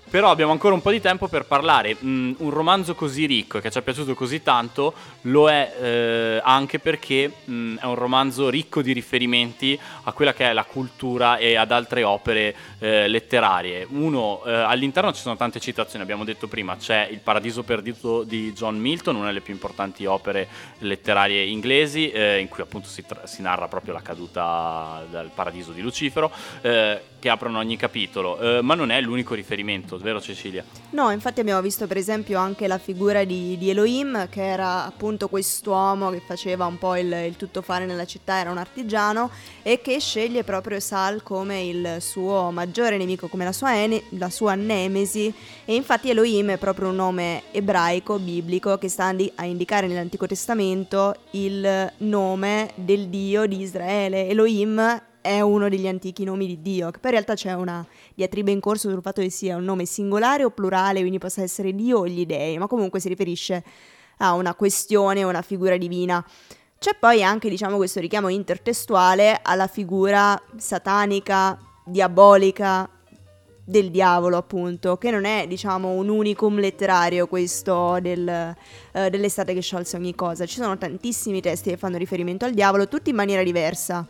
Però 0.10 0.32
abbiamo 0.32 0.54
ancora 0.54 0.74
un 0.74 0.82
po' 0.82 0.92
di 0.92 1.02
tempo 1.02 1.28
per 1.28 1.46
parlare. 1.46 1.98
Mm, 2.02 2.36
un 2.38 2.50
romanzo 2.50 2.96
così 2.96 3.26
ricco 3.26 3.60
che 3.60 3.70
ci 3.70 3.78
è 3.78 3.82
piaciuto 3.82 4.16
così 4.16 4.42
tanto 4.42 4.94
lo 5.24 5.50
è 5.50 5.76
eh, 5.80 6.42
anche 6.42 6.80
perché 6.80 7.30
mm, 7.50 7.78
è 7.78 7.86
un 7.86 7.96
romanzo 7.96 8.48
ricco 8.50 8.82
di 8.82 8.94
riferimenti 8.94 9.78
a 10.04 10.12
quella 10.14 10.34
che 10.34 10.50
è 10.50 10.54
la 10.54 10.64
cultura 10.64 11.36
e 11.36 11.56
ad 11.56 11.72
altre 11.72 12.04
opere 12.04 12.56
eh, 12.80 13.10
letterarie. 13.10 13.86
Uno, 13.90 14.44
eh, 14.46 14.54
all'interno 14.54 15.12
ci 15.12 15.20
sono 15.22 15.36
tante 15.36 15.60
citazioni, 15.60 16.04
abbiamo 16.04 16.24
detto 16.24 16.48
prima, 16.48 16.78
c'è 16.78 17.10
Il 17.12 17.20
Paradiso 17.20 17.64
Perduto 17.64 18.24
di 18.24 18.54
John 18.54 18.78
Milton, 18.78 19.18
una 19.18 19.28
delle 19.28 19.42
più 19.42 19.54
importanti 19.54 20.06
opere 20.06 20.48
letterarie 20.80 21.44
inglesi, 21.44 22.10
eh, 22.12 22.40
in 22.40 22.48
cui 22.48 22.64
appunto 22.64 22.88
si, 22.88 23.06
tra- 23.06 23.28
si, 23.28 23.42
narra 23.42 23.68
proprio 23.68 23.94
la 23.94 24.02
caduta 24.02 25.04
dal 25.10 25.32
paradiso 25.34 25.74
di 25.74 25.82
Lucifero, 25.82 26.32
eh, 26.62 27.02
che 27.20 27.30
aprono 27.30 27.58
ogni 27.58 27.76
capitolo, 27.76 28.40
eh, 28.40 28.62
ma 28.62 28.76
non 28.76 28.92
è 28.92 29.02
l'unico 29.02 29.34
riferimento 29.34 29.97
vero 29.98 30.22
Cecilia? 30.22 30.64
No, 30.92 31.12
infatti 31.12 31.40
abbiamo 31.40 31.62
visto 31.62 31.88
per 31.88 31.98
esempio 31.98 32.40
anche 32.40 32.68
la 32.68 32.78
figura 32.78 33.24
di, 33.24 33.58
di 33.58 33.70
Elohim, 33.70 34.30
che 34.30 34.46
era 34.46 34.86
appunto 34.86 35.28
quest'uomo 35.28 36.10
che 36.10 36.22
faceva 36.26 36.66
un 36.66 36.78
po' 36.78 36.96
il, 36.96 37.12
il 37.12 37.36
tuttofare 37.36 37.86
nella 37.86 38.06
città, 38.06 38.40
era 38.40 38.52
un 38.52 38.58
artigiano, 38.58 39.30
e 39.64 39.82
che 39.82 40.00
sceglie 40.00 40.44
proprio 40.44 40.80
Sal 40.80 41.24
come 41.24 41.64
il 41.64 41.98
suo 42.00 42.52
maggiore 42.52 42.98
nemico, 42.98 43.28
come 43.28 43.44
la 43.44 43.52
sua, 43.52 43.76
ene, 43.76 44.04
la 44.12 44.30
sua 44.30 44.56
nemesi, 44.56 45.34
e 45.66 45.76
infatti 45.76 46.10
Elohim 46.10 46.52
è 46.52 46.58
proprio 46.58 46.90
un 46.90 46.96
nome 46.96 47.44
ebraico, 47.52 48.20
biblico, 48.20 48.78
che 48.78 48.90
sta 48.90 49.14
a 49.36 49.46
indicare 49.46 49.88
nell'Antico 49.88 50.28
Testamento 50.28 51.16
il 51.32 51.92
nome 51.98 52.72
del 52.76 53.08
Dio 53.08 53.46
di 53.46 53.62
Israele. 53.62 54.28
Elohim 54.28 55.02
è 55.28 55.42
uno 55.42 55.68
degli 55.68 55.88
antichi 55.88 56.24
nomi 56.24 56.48
di 56.48 56.62
Dio, 56.62 56.90
che 56.90 57.00
poi 57.00 57.12
in 57.12 57.18
realtà 57.18 57.36
c'è 57.36 57.54
una 57.54 57.86
diatriba 58.16 58.50
in 58.50 58.62
corso 58.62 58.90
sul 58.90 59.02
fatto 59.02 59.22
che 59.22 59.30
sia 59.30 59.58
un 59.58 59.66
nome 59.66 59.86
singolare 59.86 60.46
o 60.46 60.52
plurale, 60.52 61.02
quindi 61.02 61.18
possa 61.18 61.42
essere 61.42 61.76
Dio 61.76 62.00
o 62.00 62.08
gli 62.08 62.26
dei, 62.26 62.58
ma 62.58 62.68
comunque 62.68 63.00
si 63.00 63.10
riferisce 63.10 63.64
a 64.20 64.34
una 64.34 64.56
questione, 64.56 65.24
una 65.24 65.42
figura 65.42 65.76
divina. 65.78 66.26
C'è 66.80 66.96
poi 66.98 67.24
anche, 67.24 67.50
diciamo, 67.50 67.76
questo 67.76 68.00
richiamo 68.00 68.30
intertestuale 68.30 69.40
alla 69.42 69.68
figura 69.68 70.42
satanica, 70.56 71.58
diabolica 71.84 72.90
del 73.66 73.92
diavolo, 73.92 74.38
appunto, 74.38 74.98
che 74.98 75.12
non 75.12 75.26
è, 75.26 75.46
diciamo, 75.46 75.90
un 75.90 76.08
unicum 76.08 76.58
letterario 76.60 77.28
questo 77.28 78.00
del, 78.00 78.56
uh, 78.94 79.10
dell'estate 79.10 79.54
che 79.54 79.62
sciolse 79.62 79.98
ogni 79.98 80.16
cosa. 80.16 80.46
Ci 80.46 80.56
sono 80.56 80.78
tantissimi 80.78 81.42
testi 81.42 81.72
che 81.72 81.78
fanno 81.78 81.98
riferimento 81.98 82.46
al 82.46 82.54
diavolo, 82.54 82.88
tutti 82.88 83.10
in 83.10 83.16
maniera 83.16 83.44
diversa. 83.44 84.08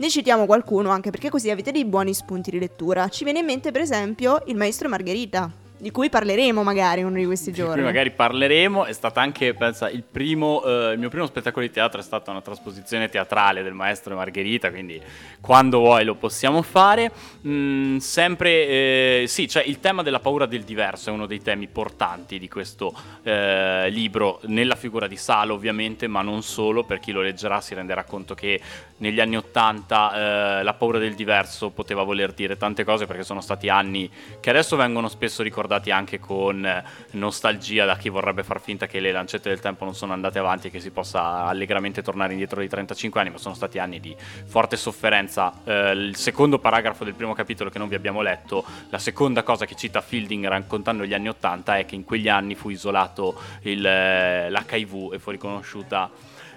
Ne 0.00 0.08
citiamo 0.08 0.46
qualcuno 0.46 0.88
anche 0.88 1.10
perché 1.10 1.28
così 1.28 1.50
avete 1.50 1.72
dei 1.72 1.84
buoni 1.84 2.14
spunti 2.14 2.50
di 2.50 2.58
lettura. 2.58 3.10
Ci 3.10 3.22
viene 3.22 3.40
in 3.40 3.44
mente 3.44 3.70
per 3.70 3.82
esempio 3.82 4.42
il 4.46 4.56
maestro 4.56 4.88
Margherita 4.88 5.52
di 5.80 5.90
cui 5.90 6.10
parleremo 6.10 6.62
magari 6.62 7.02
uno 7.02 7.16
di 7.16 7.24
questi 7.24 7.52
giorni. 7.52 7.74
Di 7.74 7.78
cui 7.78 7.86
magari 7.86 8.10
parleremo, 8.10 8.84
è 8.84 8.92
stata 8.92 9.20
anche, 9.22 9.54
pensa, 9.54 9.88
il, 9.88 10.02
primo, 10.02 10.62
eh, 10.62 10.92
il 10.92 10.98
mio 10.98 11.08
primo 11.08 11.26
spettacolo 11.26 11.64
di 11.64 11.72
teatro 11.72 12.00
è 12.00 12.02
stata 12.02 12.30
una 12.30 12.42
trasposizione 12.42 13.08
teatrale 13.08 13.62
del 13.62 13.72
maestro 13.72 14.14
Margherita, 14.14 14.70
quindi 14.70 15.00
quando 15.40 15.78
vuoi 15.78 16.04
lo 16.04 16.16
possiamo 16.16 16.60
fare. 16.60 17.10
Mm, 17.46 17.96
sempre, 17.96 18.50
eh, 18.50 19.24
sì, 19.26 19.48
cioè 19.48 19.62
il 19.62 19.80
tema 19.80 20.02
della 20.02 20.20
paura 20.20 20.44
del 20.44 20.64
diverso 20.64 21.08
è 21.08 21.12
uno 21.12 21.26
dei 21.26 21.40
temi 21.40 21.66
portanti 21.66 22.38
di 22.38 22.48
questo 22.48 22.94
eh, 23.22 23.88
libro, 23.88 24.40
nella 24.44 24.76
figura 24.76 25.06
di 25.06 25.16
Salo 25.16 25.54
ovviamente, 25.54 26.06
ma 26.06 26.20
non 26.20 26.42
solo, 26.42 26.84
per 26.84 26.98
chi 27.00 27.12
lo 27.12 27.22
leggerà 27.22 27.60
si 27.62 27.74
renderà 27.74 28.04
conto 28.04 28.34
che 28.34 28.60
negli 28.98 29.18
anni 29.18 29.38
Ottanta 29.38 30.58
eh, 30.58 30.62
la 30.62 30.74
paura 30.74 30.98
del 30.98 31.14
diverso 31.14 31.70
poteva 31.70 32.02
voler 32.02 32.32
dire 32.32 32.58
tante 32.58 32.84
cose 32.84 33.06
perché 33.06 33.24
sono 33.24 33.40
stati 33.40 33.70
anni 33.70 34.10
che 34.40 34.50
adesso 34.50 34.76
vengono 34.76 35.08
spesso 35.08 35.42
ricordati 35.42 35.68
ricordati 35.70 35.90
anche 35.92 36.18
con 36.18 36.82
nostalgia 37.12 37.84
da 37.84 37.96
chi 37.96 38.08
vorrebbe 38.08 38.42
far 38.42 38.60
finta 38.60 38.86
che 38.86 38.98
le 38.98 39.12
lancette 39.12 39.48
del 39.48 39.60
tempo 39.60 39.84
non 39.84 39.94
sono 39.94 40.12
andate 40.12 40.40
avanti 40.40 40.66
e 40.66 40.70
che 40.70 40.80
si 40.80 40.90
possa 40.90 41.44
allegramente 41.44 42.02
tornare 42.02 42.32
indietro 42.32 42.60
di 42.60 42.68
35 42.68 43.20
anni, 43.20 43.30
ma 43.30 43.38
sono 43.38 43.54
stati 43.54 43.78
anni 43.78 44.00
di 44.00 44.14
forte 44.46 44.76
sofferenza. 44.76 45.52
Eh, 45.62 45.92
il 45.92 46.16
secondo 46.16 46.58
paragrafo 46.58 47.04
del 47.04 47.14
primo 47.14 47.34
capitolo 47.34 47.70
che 47.70 47.78
non 47.78 47.88
vi 47.88 47.94
abbiamo 47.94 48.20
letto, 48.20 48.64
la 48.88 48.98
seconda 48.98 49.44
cosa 49.44 49.64
che 49.64 49.76
cita 49.76 50.00
Fielding 50.00 50.46
raccontando 50.48 51.04
gli 51.04 51.14
anni 51.14 51.28
80 51.28 51.78
è 51.78 51.84
che 51.84 51.94
in 51.94 52.04
quegli 52.04 52.28
anni 52.28 52.56
fu 52.56 52.70
isolato 52.70 53.38
il, 53.62 53.86
eh, 53.86 54.50
l'HIV 54.50 55.12
e 55.12 55.18
fu 55.20 55.30
riconosciuta, 55.30 56.10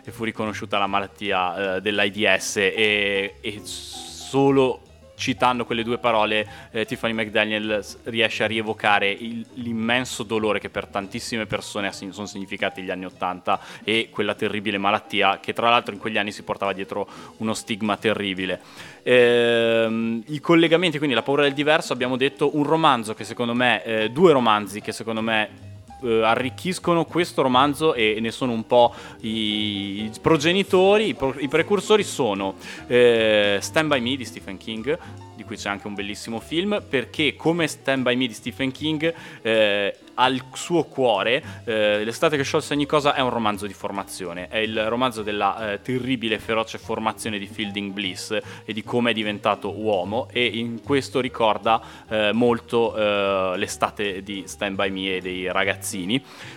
e 0.03 0.11
fu 0.11 0.23
riconosciuta 0.23 0.79
la 0.79 0.87
malattia 0.87 1.75
eh, 1.75 1.81
dell'AIDS 1.81 2.57
e, 2.57 3.35
e 3.39 3.61
solo 3.63 4.81
citando 5.15 5.65
quelle 5.65 5.83
due 5.83 5.97
parole, 5.97 6.69
eh, 6.71 6.85
Tiffany 6.85 7.13
McDaniel 7.13 7.83
riesce 8.03 8.43
a 8.43 8.47
rievocare 8.47 9.09
il, 9.09 9.45
l'immenso 9.55 10.23
dolore 10.23 10.59
che 10.59 10.69
per 10.69 10.87
tantissime 10.87 11.45
persone 11.45 11.91
sono 11.91 12.25
significati 12.25 12.81
gli 12.81 12.91
anni 12.91 13.05
Ottanta 13.05 13.59
e 13.83 14.09
quella 14.11 14.33
terribile 14.33 14.77
malattia 14.77 15.39
che 15.39 15.53
tra 15.53 15.69
l'altro 15.69 15.93
in 15.93 15.99
quegli 15.99 16.17
anni 16.17 16.31
si 16.31 16.43
portava 16.43 16.73
dietro 16.73 17.07
uno 17.37 17.53
stigma 17.53 17.97
terribile. 17.97 18.61
Eh, 19.03 20.21
I 20.25 20.39
collegamenti, 20.39 20.97
quindi 20.97 21.15
la 21.15 21.23
paura 21.23 21.43
del 21.43 21.53
diverso, 21.53 21.93
abbiamo 21.93 22.17
detto 22.17 22.55
un 22.57 22.63
romanzo 22.63 23.13
che 23.13 23.23
secondo 23.23 23.53
me, 23.53 23.83
eh, 23.83 24.09
due 24.09 24.31
romanzi 24.31 24.81
che 24.81 24.91
secondo 24.91 25.21
me 25.21 25.71
eh, 26.03 26.23
arricchiscono 26.23 27.05
questo 27.05 27.41
romanzo 27.41 27.93
e 27.93 28.17
ne 28.19 28.31
sono 28.31 28.51
un 28.51 28.65
po' 28.65 28.93
i, 29.21 30.09
progenitori, 30.21 31.09
i, 31.09 31.13
pro, 31.13 31.33
i, 31.37 31.47
precursori 31.47 32.03
sono 32.03 32.55
eh, 32.87 33.57
Stand 33.61 33.89
By 33.89 33.99
Me 34.01 34.15
di 34.15 34.25
Stephen 34.25 34.57
King, 34.57 34.97
di 35.35 35.43
cui 35.43 35.55
c'è 35.55 35.69
anche 35.69 35.87
un 35.87 35.93
bellissimo 35.93 36.39
film, 36.39 36.81
perché 36.87 37.35
come 37.35 37.67
Stand 37.67 38.03
By 38.03 38.15
Me 38.15 38.27
di 38.27 38.33
Stephen 38.33 38.71
King 38.71 39.13
eh, 39.41 39.95
al 40.15 40.41
suo 40.53 40.83
cuore 40.83 41.43
eh, 41.65 42.03
L'estate 42.03 42.37
che 42.37 42.43
sciolse 42.43 42.73
ogni 42.73 42.85
cosa 42.85 43.15
è 43.15 43.21
un 43.21 43.29
romanzo 43.29 43.65
di 43.65 43.73
formazione, 43.73 44.47
è 44.47 44.57
il 44.57 44.87
romanzo 44.87 45.23
della 45.23 45.73
eh, 45.73 45.81
terribile 45.81 46.35
e 46.35 46.39
feroce 46.39 46.77
formazione 46.77 47.39
di 47.39 47.47
Fielding 47.47 47.91
Bliss 47.91 48.37
e 48.65 48.73
di 48.73 48.83
come 48.83 49.11
è 49.11 49.13
diventato 49.13 49.71
uomo 49.71 50.27
e 50.31 50.45
in 50.45 50.81
questo 50.83 51.19
ricorda 51.19 51.81
eh, 52.07 52.31
molto 52.33 52.95
eh, 52.95 53.57
l'estate 53.57 54.21
di 54.21 54.43
Stand 54.45 54.75
By 54.75 54.89
Me 54.89 55.15
e 55.15 55.21
dei 55.21 55.51
ragazzini. 55.51 55.92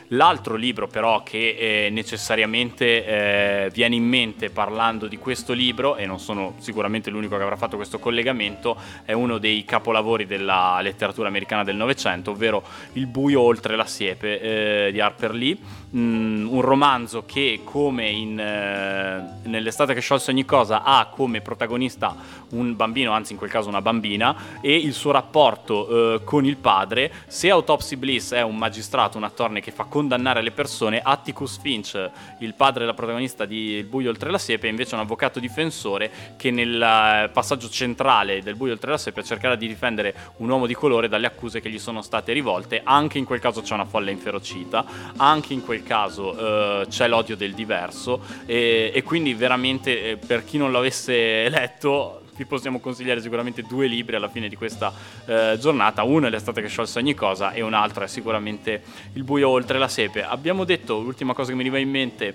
L'altro 0.08 0.54
libro 0.54 0.86
però 0.86 1.22
che 1.22 1.56
eh, 1.86 1.90
necessariamente 1.90 3.04
eh, 3.04 3.70
viene 3.70 3.96
in 3.96 4.04
mente 4.04 4.50
parlando 4.50 5.06
di 5.06 5.18
questo 5.18 5.52
libro, 5.52 5.96
e 5.96 6.06
non 6.06 6.18
sono 6.18 6.54
sicuramente 6.58 7.10
l'unico 7.10 7.36
che 7.36 7.42
avrà 7.42 7.56
fatto 7.56 7.76
questo 7.76 7.98
collegamento, 7.98 8.76
è 9.04 9.12
uno 9.12 9.38
dei 9.38 9.64
capolavori 9.64 10.26
della 10.26 10.78
letteratura 10.80 11.28
americana 11.28 11.64
del 11.64 11.76
Novecento, 11.76 12.30
ovvero 12.30 12.62
Il 12.94 13.06
buio 13.06 13.40
oltre 13.40 13.76
la 13.76 13.86
siepe 13.86 14.40
eh, 14.86 14.92
di 14.92 15.00
Harper 15.00 15.34
Lee, 15.34 15.56
mm, 15.94 16.48
un 16.48 16.60
romanzo 16.60 17.24
che 17.26 17.60
come 17.64 18.08
in, 18.08 18.38
eh, 18.38 19.48
nell'estate 19.48 19.94
che 19.94 20.00
sciolse 20.00 20.30
ogni 20.30 20.44
cosa 20.44 20.82
ha 20.82 21.06
come 21.06 21.40
protagonista 21.40 22.14
un 22.50 22.76
bambino, 22.76 23.12
anzi 23.12 23.32
in 23.32 23.38
quel 23.38 23.50
caso 23.50 23.68
una 23.68 23.82
bambina, 23.82 24.36
e 24.60 24.76
il 24.76 24.92
suo 24.92 25.10
rapporto 25.10 26.14
eh, 26.14 26.24
con 26.24 26.44
il 26.44 26.56
padre. 26.56 27.12
Se 27.26 27.50
Autopsy 27.50 27.96
Bliss 27.96 28.32
è 28.32 28.42
un 28.42 28.56
magistrato, 28.56 29.16
un 29.16 29.24
attorne 29.24 29.60
che 29.60 29.72
fa 29.72 29.84
condannare 29.84 30.42
le 30.42 30.52
persone, 30.52 31.00
Atticus 31.02 31.58
Finch, 31.58 32.10
il 32.38 32.54
padre 32.54 32.80
della 32.80 32.94
protagonista 32.94 33.44
di 33.44 33.74
Il 33.76 33.84
buio 33.84 34.10
oltre 34.10 34.30
la 34.30 34.38
siepe, 34.38 34.66
è 34.66 34.70
invece 34.70 34.94
un 34.94 35.00
avvocato 35.00 35.40
difensore 35.40 36.10
che 36.36 36.50
nel 36.50 36.80
eh, 36.80 37.28
passaggio 37.30 37.68
centrale 37.68 38.42
del 38.42 38.54
buio 38.54 38.72
oltre 38.72 38.90
la 38.90 38.98
siepe 38.98 39.22
cercherà 39.24 39.56
di 39.56 39.66
difendere 39.66 40.14
un 40.36 40.48
uomo 40.48 40.66
di 40.66 40.74
colore 40.74 41.08
dalle 41.08 41.26
accuse 41.26 41.60
che 41.60 41.68
gli 41.68 41.78
sono 41.78 42.02
state 42.02 42.32
rivolte. 42.32 42.80
Anche 42.84 43.18
in 43.18 43.24
quel 43.24 43.40
caso 43.40 43.60
c'è 43.62 43.74
una 43.74 43.84
folla 43.84 44.10
inferocita, 44.10 44.84
anche 45.16 45.52
in 45.52 45.64
quel 45.64 45.75
caso 45.82 46.82
eh, 46.82 46.86
c'è 46.88 47.08
l'odio 47.08 47.36
del 47.36 47.54
diverso 47.54 48.20
e, 48.46 48.90
e 48.94 49.02
quindi 49.02 49.34
veramente 49.34 50.10
eh, 50.10 50.16
per 50.16 50.44
chi 50.44 50.58
non 50.58 50.72
l'avesse 50.72 51.48
letto 51.50 52.22
vi 52.36 52.44
possiamo 52.44 52.80
consigliare 52.80 53.20
sicuramente 53.20 53.62
due 53.62 53.86
libri 53.86 54.16
alla 54.16 54.28
fine 54.28 54.48
di 54.48 54.56
questa 54.56 54.92
eh, 55.24 55.56
giornata. 55.58 56.02
Uno 56.02 56.26
è 56.26 56.30
L'estate 56.30 56.60
che 56.60 56.68
sciolse 56.68 56.98
ogni 56.98 57.14
cosa 57.14 57.52
e 57.52 57.62
un 57.62 57.72
altro 57.72 58.04
è 58.04 58.06
sicuramente 58.06 58.82
Il 59.14 59.24
buio 59.24 59.48
oltre 59.48 59.78
la 59.78 59.88
sepe. 59.88 60.22
Abbiamo 60.22 60.64
detto, 60.64 61.00
l'ultima 61.00 61.32
cosa 61.32 61.50
che 61.50 61.56
mi 61.56 61.62
veniva 61.62 61.78
in 61.78 61.90
mente, 61.90 62.34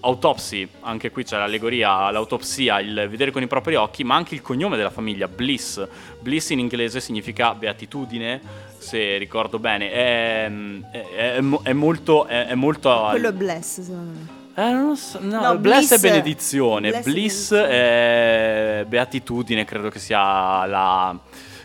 Autopsy, 0.00 0.66
anche 0.80 1.10
qui 1.10 1.24
c'è 1.24 1.36
l'allegoria, 1.36 2.10
l'autopsia, 2.10 2.80
il 2.80 3.06
vedere 3.10 3.30
con 3.30 3.42
i 3.42 3.46
propri 3.46 3.74
occhi, 3.74 4.02
ma 4.02 4.14
anche 4.14 4.34
il 4.34 4.42
cognome 4.42 4.76
della 4.76 4.90
famiglia, 4.90 5.28
Bliss. 5.28 5.86
Bliss 6.20 6.50
in 6.50 6.58
inglese 6.58 7.00
significa 7.00 7.54
beatitudine, 7.54 8.40
se 8.78 9.18
ricordo 9.18 9.58
bene. 9.58 9.90
È, 9.90 10.50
è, 10.90 11.34
è, 11.36 11.42
è 11.62 11.72
molto, 11.72 12.26
è, 12.26 12.54
molto... 12.54 13.06
Quello 13.10 13.28
è 13.28 13.32
Bless, 13.32 13.80
secondo 13.80 14.12
me. 14.12 14.38
Eh, 14.54 14.72
non 14.72 14.96
so, 14.96 15.18
no, 15.22 15.40
no 15.40 15.58
bless, 15.58 15.88
bless, 15.88 15.94
è 15.94 16.00
benedizione, 16.00 16.90
bless, 16.90 17.04
bliss 17.04 17.54
è 17.54 18.84
beatitudine, 18.86 19.64
credo 19.64 19.90
che 19.90 20.00
sia 20.00 20.66
la, 20.66 21.16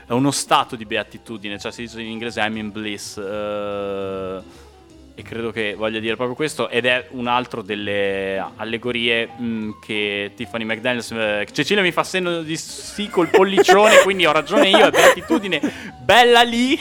è 0.06 0.12
uno 0.12 0.32
stato 0.32 0.76
di 0.76 0.86
beatitudine, 0.86 1.58
cioè 1.58 1.72
si 1.72 1.82
dice 1.82 2.00
in 2.02 2.08
inglese 2.08 2.40
I'm 2.42 2.58
in 2.58 2.72
bliss. 2.72 3.16
Uh, 3.16 4.44
e 5.18 5.24
credo 5.24 5.50
che 5.52 5.76
voglia 5.76 6.00
dire 6.00 6.18
proprio 6.18 6.36
questo 6.36 6.68
ed 6.68 6.86
è 6.86 7.08
un 7.12 7.28
altro 7.28 7.62
delle 7.62 8.38
allegorie 8.58 9.28
mh, 9.28 9.80
che 9.82 10.34
Tiffany 10.36 10.66
McDaniels 10.66 11.12
eh, 11.12 11.48
Cecilia 11.50 11.82
mi 11.82 11.94
fa 11.94 12.04
segno 12.04 12.42
di 12.42 12.58
sì 12.58 13.08
col 13.08 13.30
pollicione 13.30 14.02
quindi 14.04 14.26
ho 14.26 14.34
ragione 14.34 14.68
io 14.68 14.86
è 14.86 14.92
beatitudine. 14.92 15.94
Bella 16.06 16.42
lì 16.42 16.78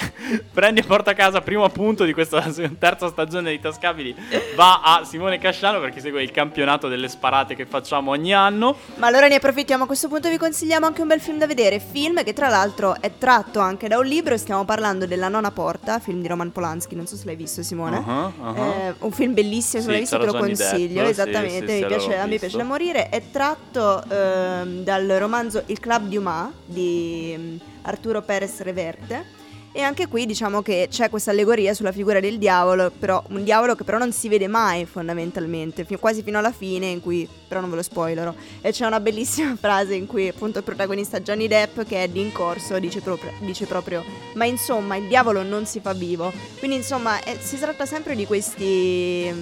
prendi 0.52 0.80
e 0.80 0.82
porta 0.82 1.12
a 1.12 1.14
casa 1.14 1.40
primo 1.40 1.62
appunto 1.64 2.04
di 2.04 2.12
questa 2.12 2.42
terza 2.78 3.08
stagione 3.08 3.52
di 3.52 3.60
Tascabili 3.60 4.14
va 4.56 4.80
a 4.82 5.04
Simone 5.04 5.38
Casciano 5.38 5.78
perché 5.78 6.00
segue 6.00 6.22
il 6.22 6.32
campionato 6.32 6.88
delle 6.88 7.08
sparate 7.08 7.54
che 7.54 7.66
facciamo 7.66 8.10
ogni 8.10 8.34
anno. 8.34 8.76
Ma 8.96 9.06
allora 9.06 9.28
ne 9.28 9.36
approfittiamo 9.36 9.84
a 9.84 9.86
questo 9.86 10.08
punto 10.08 10.28
vi 10.28 10.38
consigliamo 10.38 10.86
anche 10.86 11.00
un 11.00 11.08
bel 11.08 11.20
film 11.20 11.38
da 11.38 11.46
vedere 11.46 11.78
film 11.78 12.24
che 12.24 12.32
tra 12.32 12.48
l'altro 12.48 13.00
è 13.00 13.12
tratto 13.16 13.60
anche 13.60 13.86
da 13.86 13.96
un 13.96 14.06
libro 14.06 14.36
stiamo 14.36 14.64
parlando 14.64 15.06
della 15.06 15.28
nona 15.28 15.52
porta 15.52 16.00
film 16.00 16.20
di 16.20 16.26
Roman 16.26 16.50
Polanski 16.50 16.96
non 16.96 17.06
so 17.06 17.14
se 17.14 17.26
l'hai 17.26 17.36
visto 17.36 17.62
Simone. 17.62 17.98
Uh-huh 17.98 18.23
uh-huh. 18.26 18.56
eh, 18.56 18.94
un 18.98 19.12
film 19.12 19.34
bellissimo, 19.34 19.82
se 19.82 19.88
non 19.88 19.96
l'hai 19.96 20.00
visto 20.00 20.18
te 20.18 20.26
lo 20.26 20.34
consiglio, 20.34 21.02
Depp, 21.02 21.10
esattamente, 21.10 21.66
sì, 21.66 21.74
sì, 21.74 21.80
mi, 21.80 21.86
piace, 21.86 22.16
a 22.16 22.26
me 22.26 22.38
piace 22.38 22.56
da 22.56 22.64
morire, 22.64 23.08
è 23.08 23.22
tratto 23.30 24.02
eh, 24.02 24.82
dal 24.82 25.06
romanzo 25.18 25.62
Il 25.66 25.80
Club 25.80 26.08
Dumas 26.08 26.50
di 26.64 27.34
mm, 27.36 27.56
Arturo 27.82 28.22
Perez 28.22 28.60
Reverte 28.60 29.42
e 29.76 29.82
anche 29.82 30.06
qui 30.06 30.24
diciamo 30.24 30.62
che 30.62 30.86
c'è 30.88 31.10
questa 31.10 31.32
allegoria 31.32 31.74
sulla 31.74 31.90
figura 31.90 32.20
del 32.20 32.38
diavolo, 32.38 32.92
però 32.96 33.20
un 33.30 33.42
diavolo 33.42 33.74
che 33.74 33.82
però 33.82 33.98
non 33.98 34.12
si 34.12 34.28
vede 34.28 34.46
mai 34.46 34.86
fondamentalmente, 34.86 35.84
quasi 35.98 36.22
fino 36.22 36.38
alla 36.38 36.52
fine 36.52 36.86
in 36.86 37.00
cui, 37.00 37.28
però 37.54 37.60
non 37.60 37.70
ve 37.70 37.76
lo 37.76 37.82
spoilerò, 37.82 38.34
e 38.60 38.72
c'è 38.72 38.84
una 38.84 38.98
bellissima 38.98 39.54
frase 39.60 39.94
in 39.94 40.06
cui 40.06 40.26
appunto 40.26 40.58
il 40.58 40.64
protagonista 40.64 41.20
Johnny 41.20 41.46
Depp 41.46 41.82
che 41.82 42.02
è 42.02 42.08
di 42.08 42.20
in 42.20 42.32
corso 42.32 42.78
dice 42.80 43.00
proprio, 43.00 43.32
dice 43.40 43.66
proprio 43.66 44.02
ma 44.34 44.44
insomma 44.44 44.96
il 44.96 45.06
diavolo 45.06 45.42
non 45.44 45.64
si 45.64 45.78
fa 45.78 45.92
vivo, 45.92 46.32
quindi 46.58 46.78
insomma 46.78 47.22
è, 47.22 47.36
si 47.40 47.56
tratta 47.58 47.86
sempre 47.86 48.16
di 48.16 48.26
questi, 48.26 49.32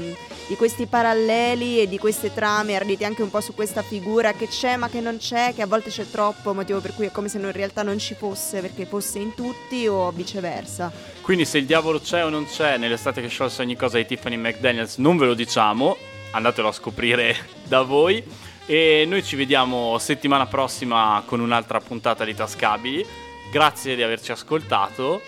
di 0.47 0.57
questi 0.57 0.85
paralleli 0.85 1.81
e 1.81 1.89
di 1.89 1.97
queste 1.97 2.35
trame 2.35 2.77
ardite 2.77 3.07
anche 3.07 3.23
un 3.23 3.31
po' 3.31 3.41
su 3.41 3.55
questa 3.55 3.81
figura 3.81 4.33
che 4.33 4.49
c'è 4.49 4.77
ma 4.77 4.91
che 4.91 5.01
non 5.01 5.17
c'è, 5.17 5.55
che 5.55 5.63
a 5.63 5.67
volte 5.67 5.89
c'è 5.89 6.05
troppo, 6.11 6.53
motivo 6.53 6.81
per 6.81 6.95
cui 6.95 7.07
è 7.07 7.11
come 7.11 7.29
se 7.29 7.39
in 7.39 7.51
realtà 7.51 7.83
non 7.83 7.99
ci 7.99 8.15
fosse 8.15 8.61
perché 8.61 8.85
fosse 8.85 9.21
in 9.21 9.35
tutti 9.35 9.87
o 9.87 10.11
viceversa. 10.11 10.93
Quindi 11.23 11.47
se 11.47 11.59
il 11.59 11.65
diavolo 11.65 12.01
c'è 12.01 12.25
o 12.25 12.29
non 12.29 12.45
c'è 12.45 12.77
nell'estate 12.77 13.23
che 13.23 13.29
sciolse 13.29 13.63
ogni 13.63 13.77
cosa 13.77 13.97
di 13.97 14.05
Tiffany 14.05 14.37
McDaniels 14.37 14.97
non 14.99 15.17
ve 15.17 15.27
lo 15.27 15.35
diciamo, 15.35 15.97
andatelo 16.33 16.69
a 16.69 16.73
scoprire 16.73 17.37
da 17.65 17.83
voi 17.83 18.23
e 18.67 19.05
noi 19.07 19.23
ci 19.23 19.37
vediamo 19.37 19.97
settimana 19.99 20.47
prossima 20.47 21.23
con 21.25 21.41
un'altra 21.41 21.81
puntata 21.81 22.25
di 22.25 22.35
Tascabili. 22.35 23.07
Grazie 23.51 23.95
di 23.95 24.03
averci 24.03 24.33
ascoltato. 24.33 25.23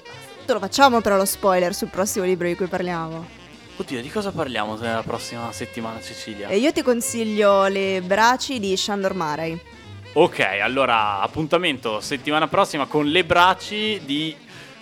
Lo 0.46 0.58
facciamo 0.58 1.00
però 1.00 1.16
lo 1.16 1.24
spoiler 1.24 1.74
sul 1.74 1.88
prossimo 1.88 2.24
libro 2.24 2.46
di 2.46 2.54
cui 2.54 2.66
parliamo. 2.66 3.42
Oddio, 3.76 4.00
di 4.00 4.10
cosa 4.10 4.30
parliamo 4.30 4.76
nella 4.76 5.02
prossima 5.02 5.50
settimana, 5.50 6.00
Cecilia? 6.00 6.48
E 6.48 6.58
io 6.58 6.70
ti 6.72 6.82
consiglio 6.82 7.66
le 7.66 8.02
braci 8.02 8.60
di 8.60 8.76
Shandor 8.76 9.14
Marey. 9.14 9.58
Ok, 10.12 10.40
allora 10.62 11.20
appuntamento 11.20 12.00
settimana 12.00 12.46
prossima 12.46 12.86
con 12.86 13.06
le 13.06 13.24
braci 13.24 14.00
di 14.04 14.36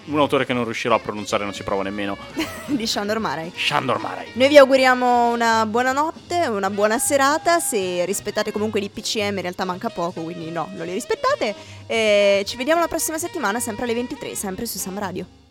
un 0.07 0.19
autore 0.19 0.45
che 0.45 0.53
non 0.53 0.65
riuscirò 0.65 0.95
a 0.95 0.99
pronunciare, 0.99 1.45
non 1.45 1.53
ci 1.53 1.63
provo 1.63 1.83
nemmeno. 1.83 2.17
di 2.67 2.87
Shandor 2.87 3.19
Marey. 3.19 3.53
Shandor 3.55 4.01
Marey. 4.01 4.29
Noi 4.33 4.49
vi 4.49 4.59
auguriamo 4.59 5.33
una 5.33 5.67
buona 5.67 5.93
notte, 5.93 6.47
una 6.47 6.71
buona 6.71 6.99
serata. 6.99 7.61
Se 7.61 8.05
rispettate 8.05 8.53
comunque 8.53 8.81
i 8.81 8.89
PCM, 8.89 9.37
in 9.37 9.43
realtà 9.43 9.65
manca 9.65 9.89
poco, 9.89 10.23
quindi 10.23 10.51
no, 10.51 10.69
non 10.75 10.87
li 10.87 10.93
rispettate. 10.93 11.55
E 11.87 12.45
ci 12.47 12.57
vediamo 12.57 12.81
la 12.81 12.89
prossima 12.89 13.19
settimana, 13.19 13.61
sempre 13.61 13.85
alle 13.85 13.95
23, 13.95 14.35
sempre 14.35 14.67
su 14.67 14.79
Sam 14.79 14.99
Radio. 14.99 15.42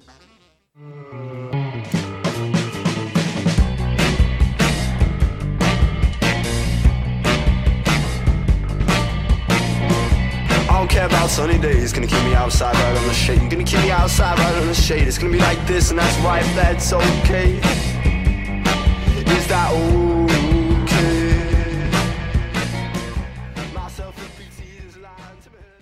don't 10.81 10.89
care 10.89 11.05
about 11.05 11.29
sunny 11.29 11.59
days. 11.59 11.93
Gonna 11.93 12.07
keep 12.07 12.23
me 12.23 12.33
outside 12.33 12.73
right 12.73 12.97
on 12.97 13.07
the 13.07 13.13
shade. 13.13 13.39
You're 13.39 13.51
gonna 13.51 13.63
keep 13.63 13.81
me 13.81 13.91
outside 13.91 14.39
right 14.39 14.55
on 14.55 14.65
the 14.65 14.73
shade. 14.73 15.07
It's 15.07 15.19
gonna 15.19 15.31
be 15.31 15.37
like 15.37 15.63
this, 15.67 15.91
and 15.91 15.99
that's 15.99 16.17
right, 16.25 16.43
that's 16.55 16.91
okay. 16.91 17.57
Is 19.37 19.47
that 19.47 19.71
okay? 19.71 20.10